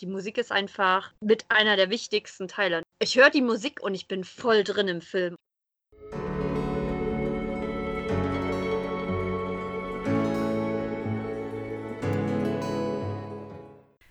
Die 0.00 0.06
Musik 0.06 0.38
ist 0.38 0.52
einfach 0.52 1.12
mit 1.20 1.44
einer 1.48 1.74
der 1.74 1.90
wichtigsten 1.90 2.46
Teile. 2.46 2.84
Ich 3.00 3.16
höre 3.16 3.30
die 3.30 3.42
Musik 3.42 3.82
und 3.82 3.94
ich 3.94 4.06
bin 4.06 4.22
voll 4.22 4.62
drin 4.62 4.86
im 4.86 5.00
Film. 5.00 5.34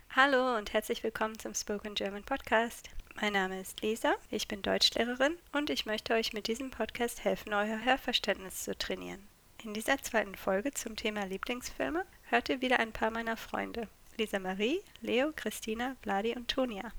Hallo 0.09 0.57
und 0.57 0.73
herzlich 0.73 1.03
willkommen 1.03 1.39
zum 1.39 1.53
Spoken 1.53 1.95
German 1.95 2.23
Podcast. 2.23 2.89
Mein 3.15 3.31
Name 3.31 3.61
ist 3.61 3.81
Lisa, 3.81 4.15
ich 4.29 4.49
bin 4.49 4.61
Deutschlehrerin 4.61 5.37
und 5.53 5.69
ich 5.69 5.85
möchte 5.85 6.15
euch 6.15 6.33
mit 6.33 6.47
diesem 6.47 6.69
Podcast 6.69 7.23
helfen, 7.23 7.53
euer 7.53 7.85
Hörverständnis 7.85 8.65
zu 8.65 8.77
trainieren. 8.77 9.25
In 9.63 9.73
dieser 9.73 9.97
zweiten 9.99 10.35
Folge 10.35 10.73
zum 10.73 10.97
Thema 10.97 11.23
Lieblingsfilme 11.23 12.05
hört 12.23 12.49
ihr 12.49 12.59
wieder 12.59 12.79
ein 12.79 12.91
paar 12.91 13.09
meiner 13.09 13.37
Freunde. 13.37 13.87
Lisa 14.17 14.39
Marie, 14.39 14.81
Leo, 15.01 15.31
Christina, 15.35 15.95
Vladi 16.01 16.35
und 16.35 16.47
Tonia. 16.47 16.91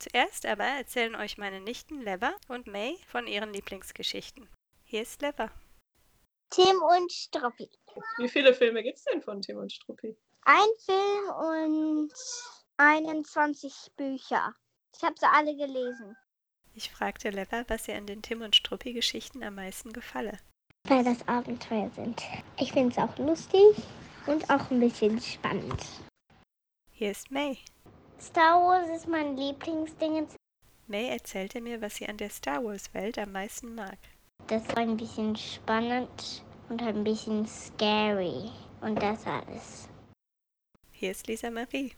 Zuerst 0.00 0.44
aber 0.44 0.64
erzählen 0.64 1.14
euch 1.14 1.38
meine 1.38 1.60
Nichten 1.60 2.00
Lever 2.02 2.34
und 2.48 2.66
May 2.66 2.96
von 3.06 3.26
ihren 3.26 3.52
Lieblingsgeschichten. 3.52 4.48
Hier 4.84 5.02
ist 5.02 5.22
Lever. 5.22 5.50
Tim 6.50 6.82
und 6.82 7.12
Struppi. 7.12 7.70
Wie 8.16 8.28
viele 8.28 8.54
Filme 8.54 8.82
gibt 8.82 8.98
es 8.98 9.04
denn 9.04 9.22
von 9.22 9.40
Tim 9.40 9.58
und 9.58 9.72
Struppi? 9.72 10.16
Ein 10.42 10.68
Film 10.84 12.08
und 12.08 12.12
21 12.76 13.92
Bücher. 13.96 14.54
Ich 14.96 15.02
habe 15.02 15.14
sie 15.18 15.26
alle 15.26 15.54
gelesen. 15.54 16.16
Ich 16.74 16.90
fragte 16.90 17.30
Lever, 17.30 17.64
was 17.68 17.86
ihr 17.86 17.96
an 17.96 18.06
den 18.06 18.22
Tim 18.22 18.42
und 18.42 18.56
Struppi 18.56 18.92
Geschichten 18.92 19.42
am 19.42 19.56
meisten 19.56 19.92
gefalle. 19.92 20.38
Weil 20.88 21.04
das 21.04 21.26
Abenteuer 21.28 21.90
sind. 21.90 22.22
Ich 22.58 22.72
finde 22.72 22.92
es 22.92 22.98
auch 22.98 23.16
lustig 23.18 23.76
und 24.26 24.48
auch 24.48 24.70
ein 24.70 24.80
bisschen 24.80 25.20
spannend. 25.20 25.84
Hier 26.98 27.12
ist 27.12 27.30
May. 27.30 27.58
Star 28.20 28.60
Wars 28.60 28.88
ist 28.90 29.06
mein 29.06 29.36
Lieblingsding. 29.36 30.26
May 30.88 31.06
erzählte 31.10 31.60
mir, 31.60 31.80
was 31.80 31.94
sie 31.94 32.08
an 32.08 32.16
der 32.16 32.28
Star 32.28 32.64
Wars-Welt 32.64 33.20
am 33.20 33.30
meisten 33.30 33.76
mag. 33.76 33.98
Das 34.48 34.66
war 34.70 34.78
ein 34.78 34.96
bisschen 34.96 35.36
spannend 35.36 36.42
und 36.68 36.82
ein 36.82 37.04
bisschen 37.04 37.46
scary. 37.46 38.50
Und 38.80 39.00
das 39.00 39.24
alles. 39.28 39.88
Hier 40.90 41.12
ist 41.12 41.28
Lisa 41.28 41.52
Marie. 41.52 41.92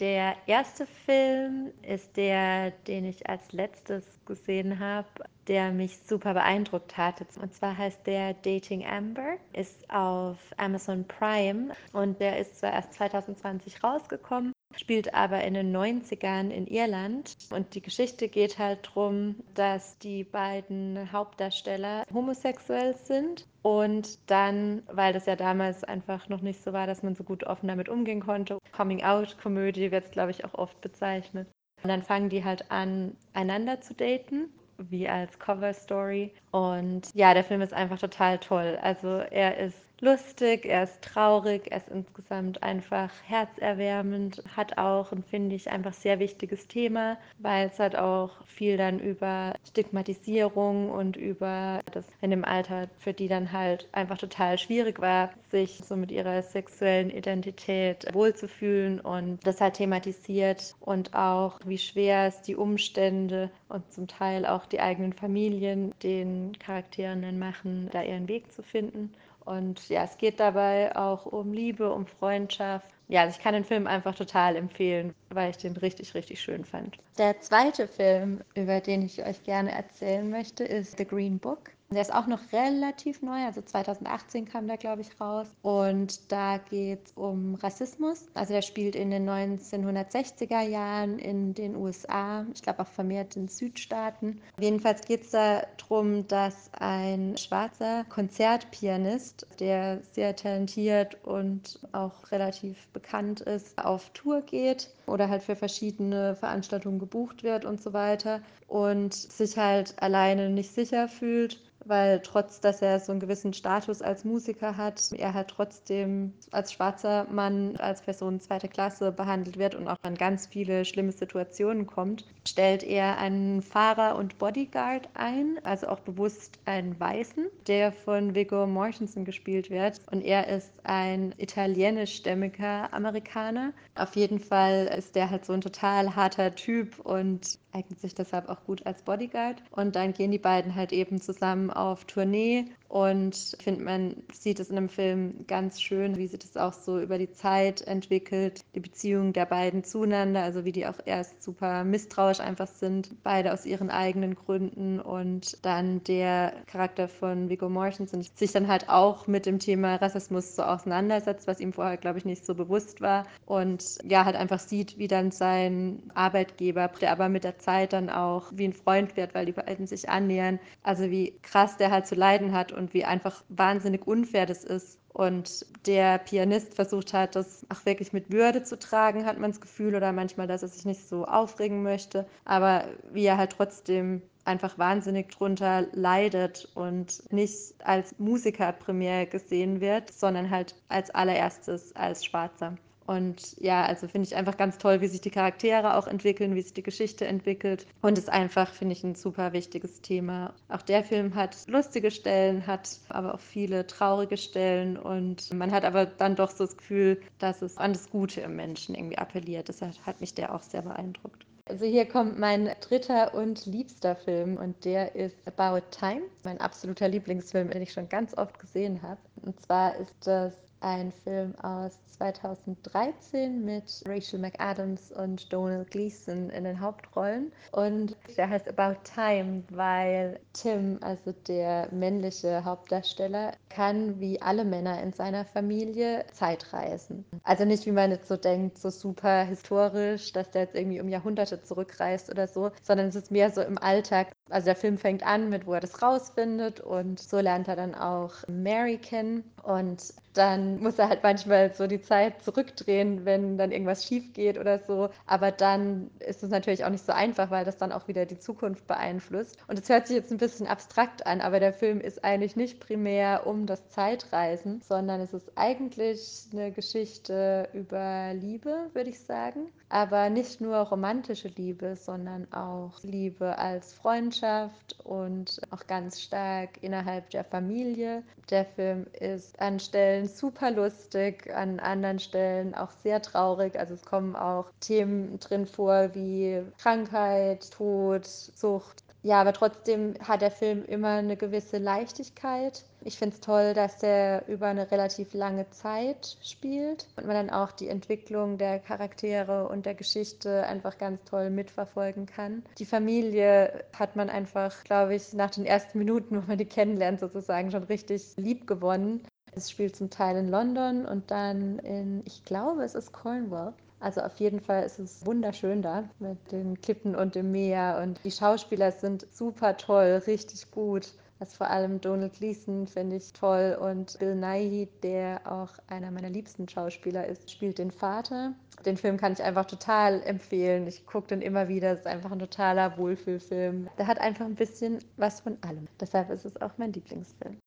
Der 0.00 0.34
erste 0.46 0.86
Film 0.86 1.72
ist 1.82 2.16
der, 2.16 2.70
den 2.70 3.04
ich 3.04 3.28
als 3.28 3.52
letztes 3.52 4.02
gesehen 4.24 4.80
habe, 4.80 5.06
der 5.46 5.72
mich 5.72 5.98
super 5.98 6.32
beeindruckt 6.32 6.96
hat. 6.96 7.20
Und 7.38 7.52
zwar 7.52 7.76
heißt 7.76 8.06
der 8.06 8.32
Dating 8.32 8.86
Amber, 8.86 9.36
ist 9.52 9.90
auf 9.90 10.38
Amazon 10.56 11.06
Prime 11.06 11.74
und 11.92 12.18
der 12.18 12.38
ist 12.38 12.60
zwar 12.60 12.72
erst 12.72 12.94
2020 12.94 13.84
rausgekommen, 13.84 14.52
spielt 14.76 15.14
aber 15.14 15.42
in 15.42 15.54
den 15.54 15.76
90ern 15.76 16.50
in 16.50 16.66
Irland. 16.66 17.36
Und 17.50 17.74
die 17.74 17.82
Geschichte 17.82 18.28
geht 18.28 18.58
halt 18.58 18.86
darum, 18.86 19.36
dass 19.54 19.98
die 19.98 20.24
beiden 20.24 21.10
Hauptdarsteller 21.12 22.04
homosexuell 22.12 22.96
sind 22.96 23.46
und 23.62 24.18
dann, 24.30 24.82
weil 24.86 25.12
das 25.12 25.26
ja 25.26 25.36
damals 25.36 25.84
einfach 25.84 26.28
noch 26.28 26.40
nicht 26.40 26.62
so 26.62 26.72
war, 26.72 26.86
dass 26.86 27.02
man 27.02 27.14
so 27.14 27.24
gut 27.24 27.44
offen 27.44 27.68
damit 27.68 27.88
umgehen 27.88 28.20
konnte, 28.20 28.58
Coming-out-Komödie 28.72 29.90
wird 29.90 30.06
es, 30.06 30.10
glaube 30.10 30.30
ich, 30.30 30.44
auch 30.44 30.54
oft 30.54 30.80
bezeichnet. 30.80 31.48
Und 31.82 31.88
dann 31.88 32.02
fangen 32.02 32.28
die 32.28 32.44
halt 32.44 32.70
an, 32.70 33.16
einander 33.32 33.80
zu 33.80 33.94
daten, 33.94 34.50
wie 34.78 35.08
als 35.08 35.38
Cover-Story. 35.38 36.32
Und 36.50 37.10
ja, 37.14 37.34
der 37.34 37.44
Film 37.44 37.60
ist 37.60 37.74
einfach 37.74 37.98
total 37.98 38.38
toll. 38.38 38.78
Also 38.82 39.08
er 39.08 39.58
ist 39.58 39.76
lustig, 40.00 40.64
er 40.64 40.84
ist 40.84 41.02
traurig, 41.02 41.70
er 41.70 41.78
ist 41.78 41.88
insgesamt 41.88 42.62
einfach 42.62 43.10
herzerwärmend, 43.26 44.42
hat 44.56 44.78
auch 44.78 45.12
ein, 45.12 45.22
finde 45.22 45.56
ich, 45.56 45.70
einfach 45.70 45.92
sehr 45.92 46.18
wichtiges 46.18 46.68
Thema, 46.68 47.18
weil 47.38 47.68
es 47.68 47.78
halt 47.78 47.96
auch 47.96 48.44
viel 48.46 48.76
dann 48.76 48.98
über 48.98 49.54
Stigmatisierung 49.68 50.90
und 50.90 51.16
über 51.16 51.80
das 51.92 52.04
in 52.20 52.30
dem 52.30 52.44
Alter 52.44 52.88
für 52.98 53.12
die 53.12 53.28
dann 53.28 53.52
halt 53.52 53.88
einfach 53.92 54.18
total 54.18 54.58
schwierig 54.58 55.00
war, 55.00 55.30
sich 55.50 55.80
so 55.84 55.96
mit 55.96 56.10
ihrer 56.10 56.42
sexuellen 56.42 57.10
Identität 57.10 58.06
wohlzufühlen 58.12 59.00
und 59.00 59.38
das 59.46 59.60
halt 59.60 59.74
thematisiert 59.74 60.74
und 60.80 61.14
auch 61.14 61.58
wie 61.64 61.78
schwer 61.78 62.26
es 62.26 62.42
die 62.42 62.56
Umstände 62.56 63.50
und 63.68 63.90
zum 63.92 64.08
Teil 64.08 64.46
auch 64.46 64.66
die 64.66 64.80
eigenen 64.80 65.12
Familien 65.12 65.92
den 66.02 66.58
Charakteren 66.58 67.22
dann 67.22 67.38
machen, 67.38 67.88
da 67.92 68.02
ihren 68.02 68.28
Weg 68.28 68.52
zu 68.52 68.62
finden. 68.62 69.12
Und 69.44 69.88
ja, 69.88 70.04
es 70.04 70.18
geht 70.18 70.38
dabei 70.40 70.94
auch 70.96 71.26
um 71.26 71.52
Liebe, 71.52 71.92
um 71.92 72.06
Freundschaft. 72.06 72.86
Ja, 73.08 73.22
also 73.22 73.36
ich 73.36 73.42
kann 73.42 73.54
den 73.54 73.64
Film 73.64 73.86
einfach 73.86 74.14
total 74.14 74.56
empfehlen, 74.56 75.14
weil 75.30 75.50
ich 75.50 75.56
den 75.56 75.76
richtig, 75.76 76.14
richtig 76.14 76.40
schön 76.40 76.64
fand. 76.64 76.98
Der 77.18 77.40
zweite 77.40 77.88
Film, 77.88 78.40
über 78.54 78.80
den 78.80 79.02
ich 79.02 79.24
euch 79.24 79.42
gerne 79.42 79.72
erzählen 79.72 80.28
möchte, 80.30 80.64
ist 80.64 80.98
The 80.98 81.04
Green 81.04 81.38
Book. 81.38 81.70
Der 81.92 82.02
ist 82.02 82.14
auch 82.14 82.28
noch 82.28 82.52
relativ 82.52 83.20
neu, 83.20 83.44
also 83.44 83.62
2018 83.62 84.44
kam 84.44 84.68
der, 84.68 84.76
glaube 84.76 85.02
ich, 85.02 85.20
raus. 85.20 85.48
Und 85.62 86.30
da 86.30 86.58
geht 86.58 87.06
es 87.06 87.12
um 87.16 87.56
Rassismus. 87.56 88.28
Also 88.32 88.52
der 88.52 88.62
spielt 88.62 88.94
in 88.94 89.10
den 89.10 89.28
1960er 89.28 90.60
Jahren 90.60 91.18
in 91.18 91.52
den 91.52 91.74
USA, 91.74 92.46
ich 92.54 92.62
glaube 92.62 92.82
auch 92.82 92.86
vermehrt 92.86 93.34
in 93.34 93.48
Südstaaten. 93.48 94.40
Jedenfalls 94.60 95.00
geht 95.00 95.22
es 95.22 95.32
darum, 95.32 96.28
dass 96.28 96.70
ein 96.78 97.36
schwarzer 97.36 98.04
Konzertpianist, 98.04 99.48
der 99.58 100.00
sehr 100.12 100.36
talentiert 100.36 101.16
und 101.24 101.80
auch 101.90 102.30
relativ 102.30 102.86
bekannt 102.92 103.40
ist, 103.40 103.84
auf 103.84 104.10
Tour 104.10 104.42
geht 104.42 104.94
oder 105.08 105.28
halt 105.28 105.42
für 105.42 105.56
verschiedene 105.56 106.36
Veranstaltungen 106.36 107.00
gebucht 107.00 107.42
wird 107.42 107.64
und 107.64 107.82
so 107.82 107.92
weiter 107.92 108.42
und 108.68 109.12
sich 109.12 109.58
halt 109.58 110.00
alleine 110.00 110.50
nicht 110.50 110.72
sicher 110.72 111.08
fühlt 111.08 111.60
weil 111.90 112.20
trotz, 112.20 112.60
dass 112.60 112.80
er 112.80 113.00
so 113.00 113.12
einen 113.12 113.20
gewissen 113.20 113.52
Status 113.52 114.00
als 114.00 114.24
Musiker 114.24 114.78
hat, 114.78 115.12
er 115.12 115.34
halt 115.34 115.48
trotzdem 115.48 116.32
als 116.52 116.72
schwarzer 116.72 117.26
Mann, 117.30 117.76
als 117.76 118.00
Person 118.00 118.40
zweiter 118.40 118.68
Klasse 118.68 119.12
behandelt 119.12 119.58
wird 119.58 119.74
und 119.74 119.88
auch 119.88 119.96
an 120.02 120.14
ganz 120.14 120.46
viele 120.46 120.86
schlimme 120.86 121.12
Situationen 121.12 121.86
kommt, 121.86 122.24
stellt 122.48 122.82
er 122.82 123.18
einen 123.18 123.60
Fahrer 123.60 124.16
und 124.16 124.38
Bodyguard 124.38 125.08
ein, 125.14 125.58
also 125.64 125.88
auch 125.88 126.00
bewusst 126.00 126.58
einen 126.64 126.98
Weißen, 126.98 127.46
der 127.66 127.92
von 127.92 128.34
Viggo 128.34 128.66
Mortensen 128.66 129.24
gespielt 129.24 129.70
wird. 129.70 130.00
Und 130.10 130.22
er 130.22 130.48
ist 130.48 130.72
ein 130.84 131.34
italienischstämmiger 131.36 132.92
Amerikaner. 132.94 133.72
Auf 133.94 134.16
jeden 134.16 134.38
Fall 134.38 134.90
ist 134.96 135.16
der 135.16 135.30
halt 135.30 135.44
so 135.44 135.52
ein 135.52 135.60
total 135.60 136.14
harter 136.16 136.54
Typ 136.54 136.98
und 137.00 137.58
eignet 137.72 138.00
sich 138.00 138.14
deshalb 138.14 138.48
auch 138.48 138.64
gut 138.64 138.86
als 138.86 139.02
Bodyguard. 139.02 139.62
Und 139.70 139.96
dann 139.96 140.12
gehen 140.12 140.30
die 140.30 140.38
beiden 140.38 140.74
halt 140.74 140.92
eben 140.92 141.20
zusammen 141.20 141.70
auf 141.80 142.04
Tournee 142.04 142.66
und 142.90 143.54
ich 143.56 143.62
finde, 143.62 143.84
man 143.84 144.16
sieht 144.32 144.58
es 144.58 144.68
in 144.68 144.74
dem 144.74 144.88
Film 144.88 145.46
ganz 145.46 145.80
schön, 145.80 146.16
wie 146.16 146.26
sich 146.26 146.40
das 146.40 146.56
auch 146.56 146.72
so 146.72 146.98
über 146.98 147.18
die 147.18 147.30
Zeit 147.30 147.82
entwickelt, 147.82 148.64
die 148.74 148.80
Beziehung 148.80 149.32
der 149.32 149.46
beiden 149.46 149.84
zueinander, 149.84 150.42
also 150.42 150.64
wie 150.64 150.72
die 150.72 150.88
auch 150.88 150.98
erst 151.04 151.40
super 151.40 151.84
misstrauisch 151.84 152.40
einfach 152.40 152.66
sind, 152.66 153.22
beide 153.22 153.52
aus 153.52 153.64
ihren 153.64 153.90
eigenen 153.90 154.34
Gründen 154.34 154.98
und 154.98 155.64
dann 155.64 156.02
der 156.02 156.52
Charakter 156.66 157.06
von 157.06 157.48
Viggo 157.48 157.68
Mortensen 157.68 158.22
sich 158.22 158.50
dann 158.50 158.66
halt 158.66 158.88
auch 158.88 159.28
mit 159.28 159.46
dem 159.46 159.60
Thema 159.60 159.94
Rassismus 159.94 160.56
so 160.56 160.64
auseinandersetzt, 160.64 161.46
was 161.46 161.60
ihm 161.60 161.72
vorher, 161.72 161.96
glaube 161.96 162.18
ich, 162.18 162.24
nicht 162.24 162.44
so 162.44 162.56
bewusst 162.56 163.00
war 163.00 163.24
und 163.46 163.98
ja, 164.02 164.24
halt 164.24 164.34
einfach 164.34 164.58
sieht, 164.58 164.98
wie 164.98 165.06
dann 165.06 165.30
sein 165.30 166.10
Arbeitgeber, 166.14 166.90
der 167.00 167.12
aber 167.12 167.28
mit 167.28 167.44
der 167.44 167.60
Zeit 167.60 167.92
dann 167.92 168.10
auch 168.10 168.50
wie 168.52 168.64
ein 168.64 168.72
Freund 168.72 169.16
wird, 169.16 169.32
weil 169.36 169.46
die 169.46 169.52
beiden 169.52 169.86
sich 169.86 170.08
annähern, 170.08 170.58
also 170.82 171.08
wie 171.08 171.34
krass 171.42 171.69
der 171.76 171.90
halt 171.90 172.06
zu 172.06 172.14
leiden 172.14 172.52
hat 172.52 172.72
und 172.72 172.94
wie 172.94 173.04
einfach 173.04 173.42
wahnsinnig 173.48 174.06
unfair 174.06 174.46
das 174.46 174.64
ist. 174.64 174.98
Und 175.12 175.66
der 175.86 176.18
Pianist 176.18 176.74
versucht 176.74 177.12
hat, 177.12 177.34
das 177.34 177.66
auch 177.68 177.84
wirklich 177.84 178.12
mit 178.12 178.30
Würde 178.30 178.62
zu 178.62 178.78
tragen, 178.78 179.26
hat 179.26 179.38
man 179.38 179.50
das 179.50 179.60
Gefühl, 179.60 179.94
oder 179.96 180.12
manchmal, 180.12 180.46
dass 180.46 180.62
er 180.62 180.68
sich 180.68 180.84
nicht 180.84 181.08
so 181.08 181.24
aufregen 181.24 181.82
möchte, 181.82 182.26
aber 182.44 182.84
wie 183.12 183.24
er 183.24 183.36
halt 183.36 183.52
trotzdem 183.52 184.22
einfach 184.44 184.78
wahnsinnig 184.78 185.28
drunter 185.30 185.86
leidet 185.92 186.68
und 186.74 187.22
nicht 187.32 187.74
als 187.84 188.18
Musiker 188.18 188.72
primär 188.72 189.26
gesehen 189.26 189.80
wird, 189.80 190.12
sondern 190.12 190.50
halt 190.50 190.76
als 190.88 191.10
allererstes 191.10 191.94
als 191.94 192.24
Schwarzer. 192.24 192.76
Und 193.10 193.56
ja, 193.58 193.84
also 193.84 194.06
finde 194.06 194.28
ich 194.28 194.36
einfach 194.36 194.56
ganz 194.56 194.78
toll, 194.78 195.00
wie 195.00 195.08
sich 195.08 195.20
die 195.20 195.32
Charaktere 195.32 195.96
auch 195.96 196.06
entwickeln, 196.06 196.54
wie 196.54 196.62
sich 196.62 196.74
die 196.74 196.84
Geschichte 196.84 197.26
entwickelt. 197.26 197.84
Und 198.02 198.16
ist 198.16 198.30
einfach, 198.30 198.72
finde 198.72 198.92
ich, 198.92 199.02
ein 199.02 199.16
super 199.16 199.52
wichtiges 199.52 200.00
Thema. 200.00 200.54
Auch 200.68 200.82
der 200.82 201.02
Film 201.02 201.34
hat 201.34 201.56
lustige 201.66 202.12
Stellen, 202.12 202.68
hat 202.68 203.00
aber 203.08 203.34
auch 203.34 203.40
viele 203.40 203.84
traurige 203.88 204.36
Stellen. 204.36 204.96
Und 204.96 205.52
man 205.52 205.72
hat 205.72 205.84
aber 205.84 206.06
dann 206.06 206.36
doch 206.36 206.52
so 206.52 206.64
das 206.64 206.76
Gefühl, 206.76 207.20
dass 207.40 207.62
es 207.62 207.78
an 207.78 207.94
das 207.94 208.10
Gute 208.10 208.42
im 208.42 208.54
Menschen 208.54 208.94
irgendwie 208.94 209.18
appelliert. 209.18 209.66
Deshalb 209.66 209.96
hat 210.06 210.20
mich 210.20 210.34
der 210.34 210.54
auch 210.54 210.62
sehr 210.62 210.82
beeindruckt. 210.82 211.44
Also 211.64 211.86
hier 211.86 212.06
kommt 212.06 212.38
mein 212.38 212.70
dritter 212.80 213.34
und 213.34 213.66
liebster 213.66 214.14
Film 214.14 214.56
und 214.56 214.84
der 214.84 215.16
ist 215.16 215.36
About 215.46 215.84
Time, 215.90 216.22
mein 216.44 216.60
absoluter 216.60 217.08
Lieblingsfilm, 217.08 217.70
den 217.70 217.82
ich 217.82 217.92
schon 217.92 218.08
ganz 218.08 218.38
oft 218.38 218.60
gesehen 218.60 219.02
habe. 219.02 219.20
Und 219.42 219.60
zwar 219.60 219.96
ist 219.96 220.14
das 220.24 220.54
ein 220.80 221.12
Film 221.12 221.54
aus 221.56 221.98
2013 222.18 223.64
mit 223.64 224.02
Rachel 224.06 224.38
McAdams 224.38 225.12
und 225.12 225.52
Donald 225.52 225.90
Gleason 225.90 226.50
in 226.50 226.64
den 226.64 226.80
Hauptrollen. 226.80 227.52
Und 227.72 228.16
der 228.36 228.50
heißt 228.50 228.68
About 228.68 229.00
Time, 229.04 229.62
weil 229.70 230.40
Tim, 230.52 230.98
also 231.00 231.32
der 231.48 231.88
männliche 231.92 232.64
Hauptdarsteller, 232.64 233.52
kann 233.68 234.20
wie 234.20 234.40
alle 234.42 234.64
Männer 234.64 235.02
in 235.02 235.12
seiner 235.12 235.44
Familie 235.44 236.24
Zeitreisen. 236.32 237.24
Also 237.44 237.64
nicht, 237.64 237.86
wie 237.86 237.92
man 237.92 238.10
jetzt 238.10 238.28
so 238.28 238.36
denkt, 238.36 238.78
so 238.78 238.90
super 238.90 239.44
historisch, 239.44 240.32
dass 240.32 240.50
der 240.50 240.62
jetzt 240.62 240.74
irgendwie 240.74 241.00
um 241.00 241.08
Jahrhunderte 241.08 241.62
zurückreist 241.62 242.30
oder 242.30 242.48
so, 242.48 242.70
sondern 242.82 243.08
es 243.08 243.16
ist 243.16 243.30
mehr 243.30 243.50
so 243.50 243.62
im 243.62 243.78
Alltag. 243.78 244.32
Also 244.50 244.66
der 244.66 244.76
Film 244.76 244.98
fängt 244.98 245.24
an 245.24 245.48
mit, 245.48 245.66
wo 245.66 245.74
er 245.74 245.80
das 245.80 246.02
rausfindet 246.02 246.80
und 246.80 247.20
so 247.20 247.38
lernt 247.38 247.68
er 247.68 247.76
dann 247.76 247.94
auch 247.94 248.32
Mary 248.48 248.98
kennen 248.98 249.44
und 249.62 250.02
dann 250.34 250.80
muss 250.80 250.98
er 250.98 251.08
halt 251.08 251.22
manchmal 251.22 251.74
so 251.74 251.86
die 251.86 252.00
Zeit 252.00 252.42
zurückdrehen, 252.42 253.24
wenn 253.24 253.58
dann 253.58 253.72
irgendwas 253.72 254.04
schief 254.04 254.32
geht 254.32 254.58
oder 254.58 254.78
so. 254.78 255.10
Aber 255.26 255.50
dann 255.50 256.10
ist 256.20 256.42
es 256.42 256.50
natürlich 256.50 256.84
auch 256.84 256.90
nicht 256.90 257.04
so 257.04 257.12
einfach, 257.12 257.50
weil 257.50 257.64
das 257.64 257.76
dann 257.78 257.92
auch 257.92 258.08
wieder 258.08 258.26
die 258.26 258.38
Zukunft 258.38 258.86
beeinflusst. 258.86 259.58
Und 259.66 259.78
es 259.78 259.88
hört 259.88 260.06
sich 260.06 260.16
jetzt 260.16 260.30
ein 260.30 260.38
bisschen 260.38 260.66
abstrakt 260.66 261.26
an, 261.26 261.40
aber 261.40 261.60
der 261.60 261.72
Film 261.72 262.00
ist 262.00 262.24
eigentlich 262.24 262.56
nicht 262.56 262.80
primär 262.80 263.46
um 263.46 263.66
das 263.66 263.88
Zeitreisen, 263.88 264.80
sondern 264.82 265.20
es 265.20 265.32
ist 265.32 265.50
eigentlich 265.56 266.46
eine 266.52 266.70
Geschichte 266.70 267.68
über 267.72 268.32
Liebe, 268.34 268.90
würde 268.92 269.10
ich 269.10 269.20
sagen. 269.20 269.72
Aber 269.92 270.30
nicht 270.30 270.60
nur 270.60 270.76
romantische 270.76 271.48
Liebe, 271.48 271.96
sondern 271.96 272.50
auch 272.52 273.02
Liebe 273.02 273.58
als 273.58 273.92
Freundschaft 273.92 275.00
und 275.02 275.60
auch 275.70 275.84
ganz 275.88 276.20
stark 276.20 276.80
innerhalb 276.80 277.28
der 277.30 277.42
Familie. 277.42 278.22
Der 278.50 278.64
Film 278.64 279.08
ist 279.18 279.60
an 279.60 279.80
Stellen 279.80 280.28
super 280.28 280.70
lustig, 280.70 281.52
an 281.52 281.80
anderen 281.80 282.20
Stellen 282.20 282.72
auch 282.76 282.92
sehr 283.02 283.20
traurig. 283.20 283.76
Also 283.76 283.94
es 283.94 284.04
kommen 284.04 284.36
auch 284.36 284.66
Themen 284.78 285.40
drin 285.40 285.66
vor 285.66 286.14
wie 286.14 286.62
Krankheit, 286.78 287.68
Tod, 287.72 288.26
Sucht. 288.26 289.02
Ja, 289.22 289.40
aber 289.40 289.52
trotzdem 289.52 290.14
hat 290.26 290.40
der 290.40 290.50
Film 290.50 290.84
immer 290.86 291.16
eine 291.16 291.36
gewisse 291.36 291.76
Leichtigkeit. 291.76 292.84
Ich 293.04 293.18
finde 293.18 293.34
es 293.34 293.40
toll, 293.40 293.74
dass 293.74 293.98
der 293.98 294.48
über 294.48 294.66
eine 294.66 294.90
relativ 294.90 295.34
lange 295.34 295.68
Zeit 295.70 296.38
spielt 296.42 297.06
und 297.16 297.26
man 297.26 297.36
dann 297.36 297.50
auch 297.50 297.72
die 297.72 297.88
Entwicklung 297.88 298.56
der 298.56 298.78
Charaktere 298.78 299.68
und 299.68 299.84
der 299.84 299.94
Geschichte 299.94 300.66
einfach 300.66 300.96
ganz 300.96 301.22
toll 301.24 301.50
mitverfolgen 301.50 302.24
kann. 302.26 302.62
Die 302.78 302.86
Familie 302.86 303.84
hat 303.92 304.16
man 304.16 304.30
einfach, 304.30 304.84
glaube 304.84 305.14
ich, 305.14 305.34
nach 305.34 305.50
den 305.50 305.66
ersten 305.66 305.98
Minuten, 305.98 306.36
wo 306.36 306.46
man 306.46 306.58
die 306.58 306.66
kennenlernt, 306.66 307.20
sozusagen 307.20 307.70
schon 307.70 307.84
richtig 307.84 308.34
lieb 308.36 308.66
gewonnen. 308.66 309.22
Es 309.52 309.70
spielt 309.70 309.96
zum 309.96 310.10
Teil 310.10 310.36
in 310.36 310.48
London 310.48 311.04
und 311.04 311.30
dann 311.30 311.78
in, 311.80 312.22
ich 312.24 312.44
glaube, 312.44 312.84
es 312.84 312.94
ist 312.94 313.12
Cornwall. 313.12 313.74
Also 314.00 314.22
auf 314.22 314.36
jeden 314.36 314.60
Fall 314.60 314.84
ist 314.84 314.98
es 314.98 315.24
wunderschön 315.26 315.82
da 315.82 316.08
mit 316.18 316.50
den 316.50 316.80
Klippen 316.80 317.14
und 317.14 317.34
dem 317.34 317.52
Meer 317.52 318.00
und 318.02 318.18
die 318.24 318.30
Schauspieler 318.30 318.92
sind 318.92 319.26
super 319.30 319.76
toll, 319.76 320.22
richtig 320.26 320.70
gut. 320.70 321.12
Also 321.38 321.56
vor 321.56 321.70
allem 321.70 322.00
Donald 322.00 322.34
Gleason 322.34 322.86
finde 322.86 323.16
ich 323.16 323.32
toll 323.32 323.78
und 323.80 324.18
Bill 324.18 324.34
Nighy, 324.34 324.88
der 325.02 325.40
auch 325.50 325.70
einer 325.88 326.10
meiner 326.10 326.28
liebsten 326.28 326.68
Schauspieler 326.68 327.26
ist, 327.26 327.50
spielt 327.50 327.78
den 327.78 327.90
Vater. 327.90 328.54
Den 328.84 328.96
Film 328.98 329.16
kann 329.16 329.32
ich 329.32 329.42
einfach 329.42 329.64
total 329.64 330.22
empfehlen. 330.22 330.86
Ich 330.86 331.06
gucke 331.06 331.28
den 331.28 331.40
immer 331.40 331.68
wieder. 331.68 331.92
Es 331.92 332.00
ist 332.00 332.06
einfach 332.06 332.30
ein 332.30 332.38
totaler 332.38 332.96
Wohlfühlfilm. 332.98 333.88
Der 333.98 334.06
hat 334.06 334.20
einfach 334.20 334.44
ein 334.44 334.54
bisschen 334.54 334.98
was 335.16 335.40
von 335.40 335.56
allem. 335.62 335.88
Deshalb 335.98 336.30
ist 336.30 336.44
es 336.44 336.60
auch 336.60 336.72
mein 336.76 336.92
Lieblingsfilm. 336.92 337.58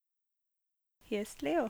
Hier 1.04 1.22
ist 1.24 1.42
Leo. 1.42 1.70